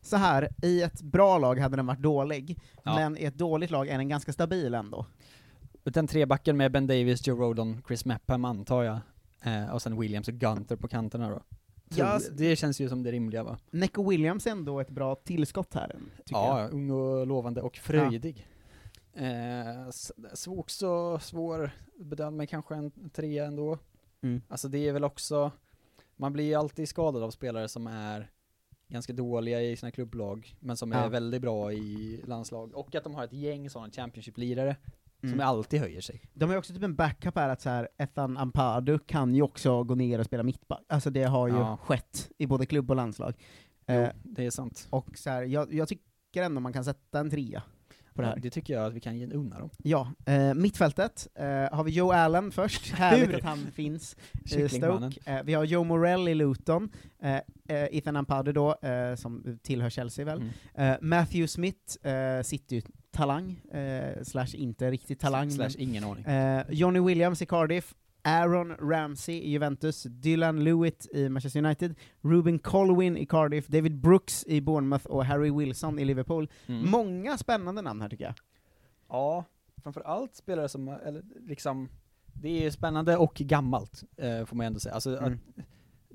[0.01, 2.95] så här, i ett bra lag hade den varit dålig, Ja.
[2.95, 5.05] men i ett dåligt lag är den ganska stabil ändå.
[5.83, 8.99] Den trebacken med Ben Davis, Joe Rodon, Chris Mepham antar jag.
[9.43, 11.41] Eh, och sen Williams och Gunter på kanterna då.
[11.95, 13.57] Ja, det känns ju som det rimliga va?
[13.71, 16.59] Neco Williams är ändå ett bra tillskott här, tycker jag.
[16.59, 18.47] Ja, ung och lovande och fröjdig.
[19.13, 23.77] Eh, s- så också svår bedömd, men kanske en trea ändå.
[24.21, 24.41] Mm.
[24.47, 25.51] Alltså det är väl också,
[26.15, 28.29] man blir ju alltid skadad av spelare som är
[28.87, 31.07] ganska dåliga i sina klubblag, men som är Ja.
[31.09, 32.75] väldigt bra i landslag.
[32.75, 34.75] Och att de har ett gäng sådana Championship-lirare
[35.23, 35.33] Mm.
[35.33, 36.21] som alltid höjer sig.
[36.33, 39.41] De har ju också typ en backup här att så här, Ethan Ampadu kan ju
[39.41, 40.81] också gå ner och spela mittback.
[40.89, 41.77] Alltså det har ju Ja.
[41.83, 43.33] skett i både klubb och landslag.
[43.87, 44.87] Jo, Eh, det är sant.
[44.89, 47.63] och så här, jag, jag tycker ändå man kan sätta en trea
[48.13, 48.37] på det här.
[48.39, 49.69] Det tycker jag att vi kan ge unna dem.
[49.77, 55.11] Ja, eh, mittfältet eh, har vi Joe Allen först, härligt att han finns Kycklingmannen.
[55.11, 55.31] Stoke.
[55.31, 56.89] Eh, vi har Joe Morell i Luton,
[57.21, 60.37] eh, eh, Ethan Ampadu då, eh, som tillhör Chelsea väl.
[60.41, 60.51] Mm.
[60.93, 62.41] Eh, Matthew Smith, eh,
[63.13, 65.51] City-talang, eh, slash inte riktigt talang.
[65.51, 66.25] Slash men- ingen aning.
[66.25, 72.59] Eh, Johnny Williams i Cardiff, Aaron Ramsey i Juventus, Dylan Lewitt i Manchester United, Ruben
[72.59, 76.49] Colwyn i Cardiff, David Brooks i Bournemouth och Harry Wilson i Liverpool.
[76.67, 76.89] Mm.
[76.89, 78.33] Många spännande namn här tycker jag.
[79.09, 79.43] Ja,
[79.83, 81.89] framförallt spelare som, eller liksom,
[82.33, 84.95] det är spännande och gammalt, eh, får man ändå säga.
[84.95, 85.33] Alltså Mm.
[85.33, 85.65] att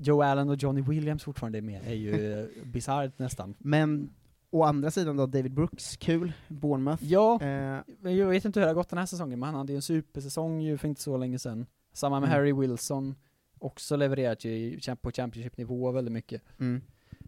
[0.06, 3.54] Joe Allen och Johnny Williams fortfarande är med är ju bisarrt nästan.
[3.58, 4.10] Men
[4.54, 7.04] å andra sidan då, David Brooks, kul, Bournemouth.
[7.04, 9.54] Ja, Eh, men jag vet inte hur det har gått den här säsongen, men han
[9.54, 11.66] hade ju en supersäsong ju för inte så länge sedan.
[11.92, 12.38] Samma med Mm.
[12.38, 13.14] Harry Wilson,
[13.58, 16.42] också levererat ju på Championship-nivå väldigt mycket.
[16.60, 16.82] mm.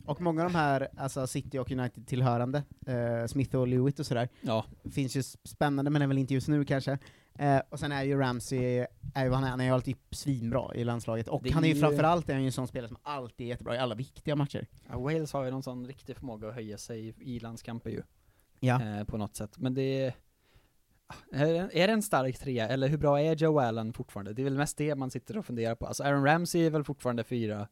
[0.06, 4.28] Och många av de här, alltså City och United-tillhörande, eh, Smith och Lewitt och sådär,
[4.40, 6.98] Ja, finns ju spännande, men är väl inte just nu kanske.
[7.38, 10.74] Eh, och sen är ju Ramsey, är ju, han, är, han är ju alltid svinbra
[10.74, 12.98] i landslaget, och Det han är ju framförallt är han ju en sån spelare som
[13.02, 14.66] alltid är jättebra i alla viktiga matcher.
[14.88, 18.02] ja, Wales har ju någon sån riktig förmåga att höja sig i, landskamper ju.
[18.60, 18.82] Ja.
[18.98, 19.58] eh, på något sätt.
[19.58, 20.14] Men det är,
[21.30, 24.32] det- är det en stark trea, eller hur bra är Joe Allen fortfarande?
[24.32, 25.86] Det är väl mest det man sitter och funderar på.
[25.86, 27.68] Alltså Aaron Ramsey är väl fortfarande fyra,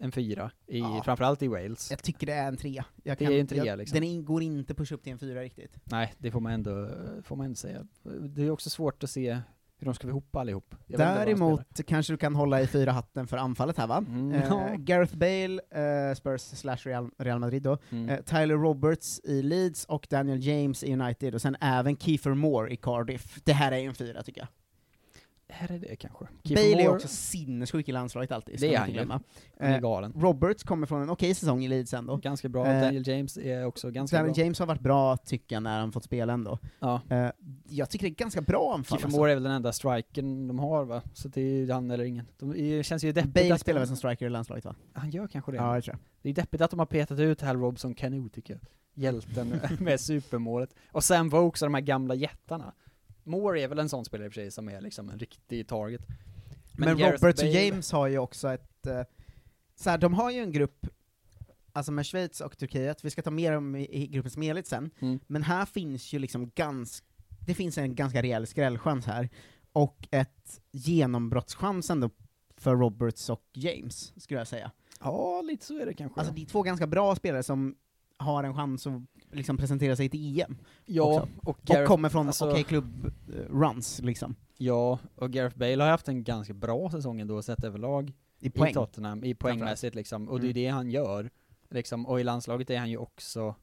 [0.00, 1.02] en fyra, i, Ja.
[1.04, 1.90] framförallt i Wales.
[1.90, 2.84] Jag tycker det är en trea.
[3.02, 3.94] Jag Det är en trea, jag, liksom.
[3.94, 5.76] Den in, går inte pusha upp till en fyra riktigt.
[5.84, 6.88] Nej, det får man ändå,
[7.22, 7.86] får man ändå säga.
[8.20, 9.38] Det är också svårt att se
[9.78, 10.74] Hur de ska få ihop allihop.
[10.86, 10.98] Jag.
[10.98, 14.04] Däremot kanske du kan hålla i fyra hatten för anfallet här va?
[14.08, 14.74] Mm, Eh.
[14.76, 15.60] Gareth Bale,
[16.10, 18.08] eh, Spurs slash Real, Real Madrid då, Mm.
[18.08, 22.70] eh, Tyler Roberts i Leeds och Daniel James i United, och sen även Kiefer Moore
[22.72, 23.38] i Cardiff.
[23.44, 24.48] Det här är ju en fyra tycker jag.
[25.56, 26.24] Här är det kanske.
[26.48, 29.20] Bale är också sinnessjuk i landslaget alltid, ska Det är man inte glömma.
[29.60, 30.12] Han är Eh, galen.
[30.16, 32.16] Roberts kommer från en okej säsong i Leeds ändå.
[32.16, 32.66] Ganska bra.
[32.66, 34.44] Eh, Daniel James är också ganska Daniel bra.
[34.44, 36.58] James har varit bra, tycker jag, när han fått spela ändå.
[36.80, 37.00] Ja.
[37.10, 37.28] Eh,
[37.68, 38.98] jag tycker det är ganska bra anfall.
[38.98, 39.22] Kiefer alltså.
[39.22, 41.02] Är väl den enda strikern de har va?
[41.14, 42.26] Så det är han eller ingen.
[42.38, 44.74] De, det känns ju deppigt Bale att spelar väl som striker i landslaget va?
[44.92, 45.56] Han gör kanske det.
[45.56, 46.00] Ja, det tror jag.
[46.22, 48.60] Det är deppigt att de har petat ut Hal Robson Canoe tycker jag.
[49.04, 50.74] Hjälten med supermålet.
[50.92, 52.72] Och Sam Vokes och de här gamla jättarna.
[53.26, 55.68] Moore är väl en sån spelare i och för sig som är liksom en riktig
[55.68, 56.00] target.
[56.72, 59.02] Men, Gareth Roberts och James har ju också ett, eh,
[59.74, 60.86] så här, de har ju en grupp,
[61.72, 64.66] alltså med Schweiz och Turkiet, vi ska ta mer om i, i gruppen som helhet
[64.66, 65.20] sen, Mm.
[65.26, 67.06] men här finns ju liksom ganska,
[67.46, 69.28] det finns en ganska rejäl skrällchans här,
[69.72, 72.10] och ett genombrottschans ändå
[72.56, 74.70] för Roberts och James, skulle jag säga.
[75.00, 76.20] Ja, lite så är det kanske.
[76.20, 77.76] Alltså det är två ganska bra spelare som
[78.16, 79.02] har en chans att
[79.32, 80.56] liksom presentera sig till EM.
[80.84, 81.04] ja,
[81.42, 84.34] och, Och Gareth, kommer från alltså- okej klubb-runs, liksom.
[84.58, 88.12] Ja, och Gareth Bale har haft en ganska bra säsong ändå sett överlag.
[88.40, 88.70] I poäng.
[88.70, 90.28] I Tottenham, i poängmässigt liksom.
[90.28, 90.54] Och det är Mm.
[90.62, 91.30] det han gör.
[91.70, 93.54] Liksom, och i landslaget är han ju också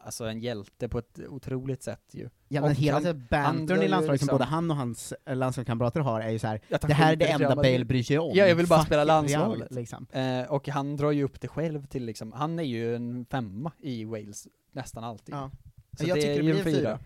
[0.00, 2.28] Alltså en hjälte på ett otroligt sätt ju.
[2.48, 5.36] Ja men Och hela han- bantern i landslaget som liksom- både han och hans eh,
[5.36, 6.60] landslagskamrater har är ju så här.
[6.70, 7.56] Att han det här är det enda.
[7.56, 8.30] Bale bryr sig om.
[8.34, 9.72] Ja, jag vill bara Fuck spela landslaget.
[9.72, 10.06] liksom.
[10.12, 13.72] Eh, och han drar ju upp det själv till liksom, han är ju en femma
[13.78, 15.34] i Wales nästan alltid.
[15.34, 15.50] Ja.
[15.98, 16.98] Så Jag det tycker är ju en en fyra.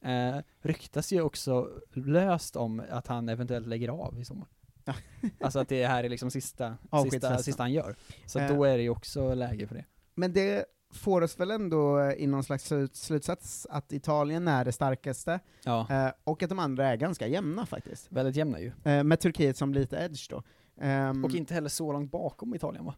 [0.00, 4.48] Eh, ryktas ju också löst om att han eventuellt lägger av i sommar.
[5.40, 6.74] Alltså att det här är liksom sista,
[7.10, 7.96] sista, sista han gör.
[8.26, 8.48] Så Eh.
[8.56, 9.84] då är det ju också läge för det.
[10.14, 10.64] Men det
[10.96, 15.40] får oss väl ändå eh, i någon slags slut- slutsats att Italien är det starkaste,
[15.64, 18.12] Ja, eh, och att de andra är ganska jämna faktiskt.
[18.12, 18.72] väldigt jämna ju.
[18.84, 20.42] Eh, med Turkiet som lite edge då.
[20.80, 22.94] Ehm, Och inte heller så långt bakom Italien va?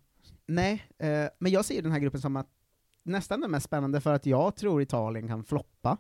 [0.46, 0.82] Nej,
[1.38, 2.46] men jag ser den här gruppen som att
[3.02, 5.96] nästan den mest spännande för att jag tror Italien kan floppa.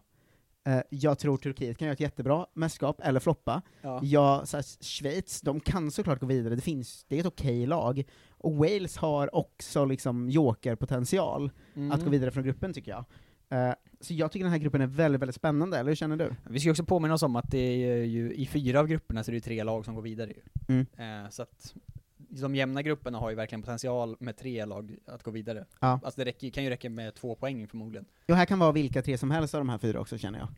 [0.88, 3.62] Jag tror Turkiet kan göra ett jättebra mästerskap, eller floppa.
[3.82, 4.00] Ja.
[4.02, 7.66] Jag, så här, Schweiz, de kan såklart gå vidare, det finns, det är ett okej
[7.66, 8.04] lag.
[8.38, 11.92] Och Wales har också liksom jokerpotential Mm.
[11.92, 13.04] att gå vidare från gruppen tycker jag.
[13.50, 16.34] Eh, så jag tycker den här gruppen är väldigt, väldigt spännande, eller hur känner du?
[16.50, 19.30] Vi ska också påminna oss om att det är ju, i fyra av grupperna så
[19.30, 20.42] är det ju tre lag som går vidare ju.
[20.68, 20.86] Mm.
[21.24, 21.74] Eh, så att
[22.16, 25.64] de jämna grupperna har ju verkligen potential med tre lag att gå vidare.
[25.80, 26.00] Ja.
[26.04, 28.04] Alltså det räcker, kan ju räcka med två poäng förmodligen.
[28.28, 30.48] Och här kan vara vilka tre som helst av de här fyra också känner jag.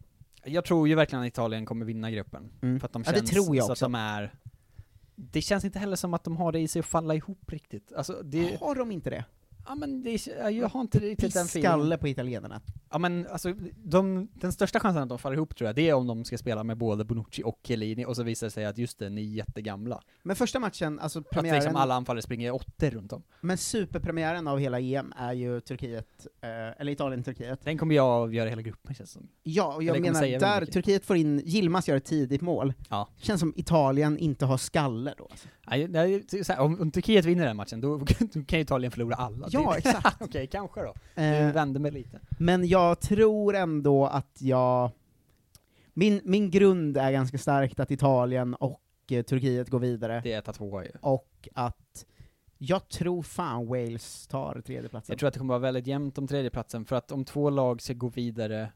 [0.45, 2.51] Jag tror ju verkligen att Italien kommer vinna gruppen.
[2.63, 2.81] Mm.
[2.81, 3.85] För att de Ja, känns det tror jag så också.
[3.85, 4.35] att de är
[5.33, 7.93] det känns inte heller som att de har det i sig att falla ihop riktigt.
[7.93, 9.25] Alltså det, Har de inte det?
[9.67, 11.73] Ja men det, jag har inte riktigt den feelingen.
[11.73, 12.61] Pisskalle på italienarna.
[12.91, 13.55] Ja men alltså,
[13.85, 16.39] de, den största chansen att de faller ihop tror jag, det är om de ska
[16.39, 19.21] spela med både Bonucci och Chiellini, och så visar det sig att just det, ni
[19.21, 20.01] är jättegamla.
[20.23, 23.23] Men första matchen, alltså Att premiären, liksom alla anfallare springer åttor runt om.
[23.41, 27.65] men superpremiären av hela EM är ju Turkiet, eh, eller Italien-Turkiet.
[27.65, 29.29] Den kommer jag avgöra hela gruppen känns som.
[29.43, 30.67] Ja, och jag menar, där.
[30.67, 32.73] Turkiet får in, Yilmaz gör ett tidigt mål.
[32.89, 33.09] Ja.
[33.17, 35.29] Känns som Italien inte har skalle då.
[35.31, 35.49] Alltså.
[35.67, 39.49] Här, om, om Turkiet vinner den matchen, då, då kan ju Italien förlora alla.
[39.53, 40.17] Ja, exakt.
[40.23, 40.95] Okej, kanske då.
[41.23, 42.21] Eh, Du vände mig lite.
[42.39, 44.91] men jag tror ändå att jag...
[45.95, 50.41] Min, min grund är ganska starkt att Italien och eh, Turkiet går vidare, Det är
[50.43, 50.91] 1-2 ju.
[51.01, 52.07] och att
[52.59, 55.13] jag tror fan Wales tar tredjeplatsen.
[55.13, 57.83] Jag tror att det kommer vara väldigt jämnt om tredjeplatsen, för att om två lag
[57.83, 58.73] ska gå vidare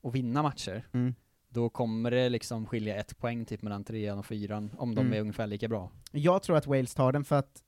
[0.00, 1.14] och vinna matcher, Mm.
[1.48, 5.12] då kommer det liksom skilja ett poäng typ mellan trean och fyran, om de Mm.
[5.12, 5.90] är ungefär lika bra.
[6.12, 7.62] Jag tror att Wales tar den för att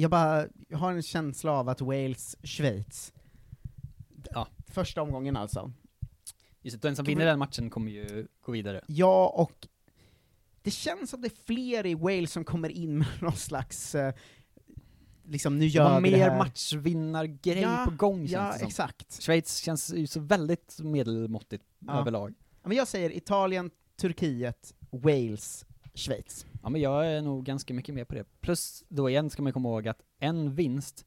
[0.00, 3.12] jag bara jag har en känsla av att Wales, Schweiz,
[4.30, 4.46] Ja.
[4.68, 5.72] första omgången alltså.
[6.62, 8.80] Just den som vinner vi- den matchen kommer ju gå vidare.
[8.86, 9.68] Ja, och
[10.62, 14.14] det känns som det är fler i Wales som kommer in med någon slags, eh,
[15.24, 16.38] liksom nu gör vi det mer här.
[16.38, 18.68] matchvinnargrej Ja, på gång känns Ja, det som.
[18.68, 19.22] exakt.
[19.22, 22.00] Schweiz känns ju så väldigt medelmåttigt Ja.
[22.00, 22.34] överlag.
[22.62, 25.64] Men jag säger Italien, Turkiet, Wales,
[25.98, 26.46] Schweiz.
[26.62, 28.24] Ja men jag är nog ganska mycket med på det.
[28.40, 31.06] Plus, då igen ska man komma ihåg att en vinst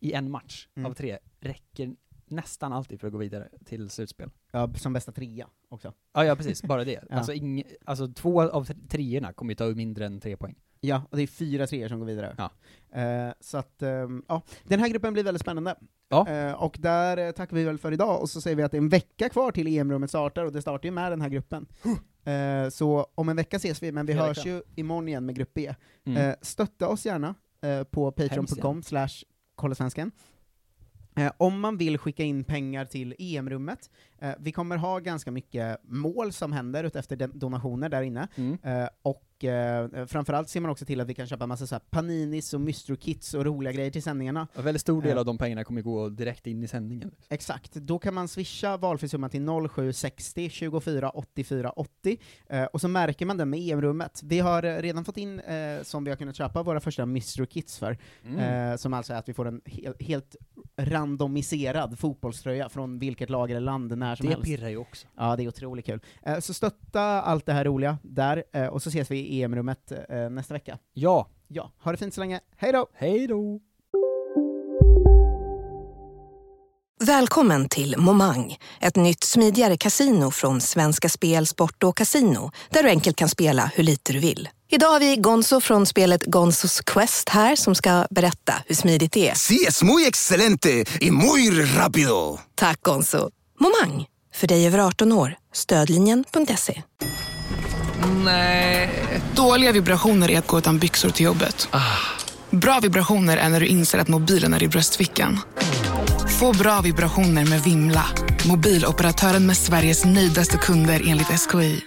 [0.00, 0.90] i en match Mm.
[0.90, 1.96] av tre räcker
[2.26, 4.30] nästan alltid för att gå vidare till slutspel.
[4.52, 5.94] Ja, som bästa trea också.
[6.12, 7.04] Ja, ja precis, bara det.
[7.10, 7.16] Ja.
[7.16, 10.54] Alltså, ing, alltså två av tre- treorna kommer ju ta mindre än tre poäng.
[10.80, 12.36] Ja, och det är fyra treor som går vidare.
[12.38, 12.50] Ja.
[13.00, 15.74] Eh, så att, ehm, ja, den här gruppen blir väldigt spännande.
[16.08, 16.28] Ja.
[16.28, 18.76] Eh, och där eh, tackar vi väl för idag, och så säger vi att det
[18.76, 21.66] är en vecka kvar till EM-rummet startar, och det startar ju med den här gruppen.
[22.70, 24.52] Så om en vecka ses vi, men vi Hela hörs veckan.
[24.52, 25.74] ju imorgon igen med grupp B.
[26.04, 26.34] Mm.
[26.42, 27.34] Stötta oss gärna
[27.90, 29.08] på patreon.com slash
[29.54, 30.12] kollasvensken.
[31.16, 33.90] Eh, om man vill skicka in pengar till EM-rummet,
[34.20, 38.58] eh, vi kommer ha ganska mycket mål som händer utefter donationer där inne, Mm.
[38.62, 42.54] eh, och eh, framförallt ser man också till att vi kan köpa massa så paninis
[42.54, 44.48] och mystery-kits och roliga grejer till sändningarna.
[44.54, 47.10] En väldigt stor del Eh, av de pengarna kommer gå direkt in i sändningen.
[47.28, 52.18] Exakt, då kan man swisha valfri summa till 0760 24 84 80,
[52.48, 54.20] eh, och så märker man den med EM-rummet.
[54.24, 57.46] Vi har eh, redan fått in, eh, som vi har kunnat köpa, våra första mystery
[57.46, 58.70] kits för, Mm.
[58.70, 60.36] eh, som alltså är att vi får en hel, helt
[60.76, 64.44] randomiserad fotbollströja från vilket lag eller land när som Det helst.
[64.44, 65.06] pirrar ju också.
[65.16, 66.00] Ja, det är otroligt kul.
[66.26, 69.92] Eh, så stötta allt det här roliga där, eh, och så ses vi i EM-rummet
[70.08, 70.78] eh, nästa vecka.
[70.92, 71.28] Ja.
[71.48, 72.40] Ja, ha det fint så länge.
[72.56, 72.86] Hej då!
[72.94, 73.60] Hej då!
[77.04, 82.88] Välkommen till Momang, ett nytt smidigare kasino från Svenska Spel, Sport och Casino, där du
[82.88, 84.48] enkelt kan spela hur lite du vill.
[84.68, 89.28] Idag har vi Gonzo från spelet Gonzos Quest här som ska berätta hur smidigt det
[89.30, 89.34] är.
[89.34, 92.38] Sí, es muy excelente y muy rápido.
[92.54, 93.30] Tack Gonzo.
[93.60, 95.36] Momang, för dig över 18 år.
[95.52, 96.82] Stödlinjen.se.
[98.24, 99.04] Nej.
[99.36, 101.68] Dåliga vibrationer är att gå utan byxor till jobbet.
[102.50, 105.38] Bra vibrationer är när du inser att mobilen är i bröstfickan.
[106.40, 108.06] Få bra vibrationer med Vimla.
[108.48, 111.80] Mobiloperatören med Sveriges nöjdaste kunder enligt SKI.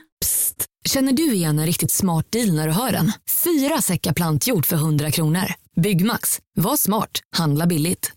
[0.86, 3.12] Känner du igen en riktigt smart deal när du hör den?
[3.44, 5.54] Fyra säckar plantjord för 100 kronor.
[5.82, 6.40] Byggmax.
[6.56, 7.10] Var smart.
[7.36, 8.12] Handla billigt.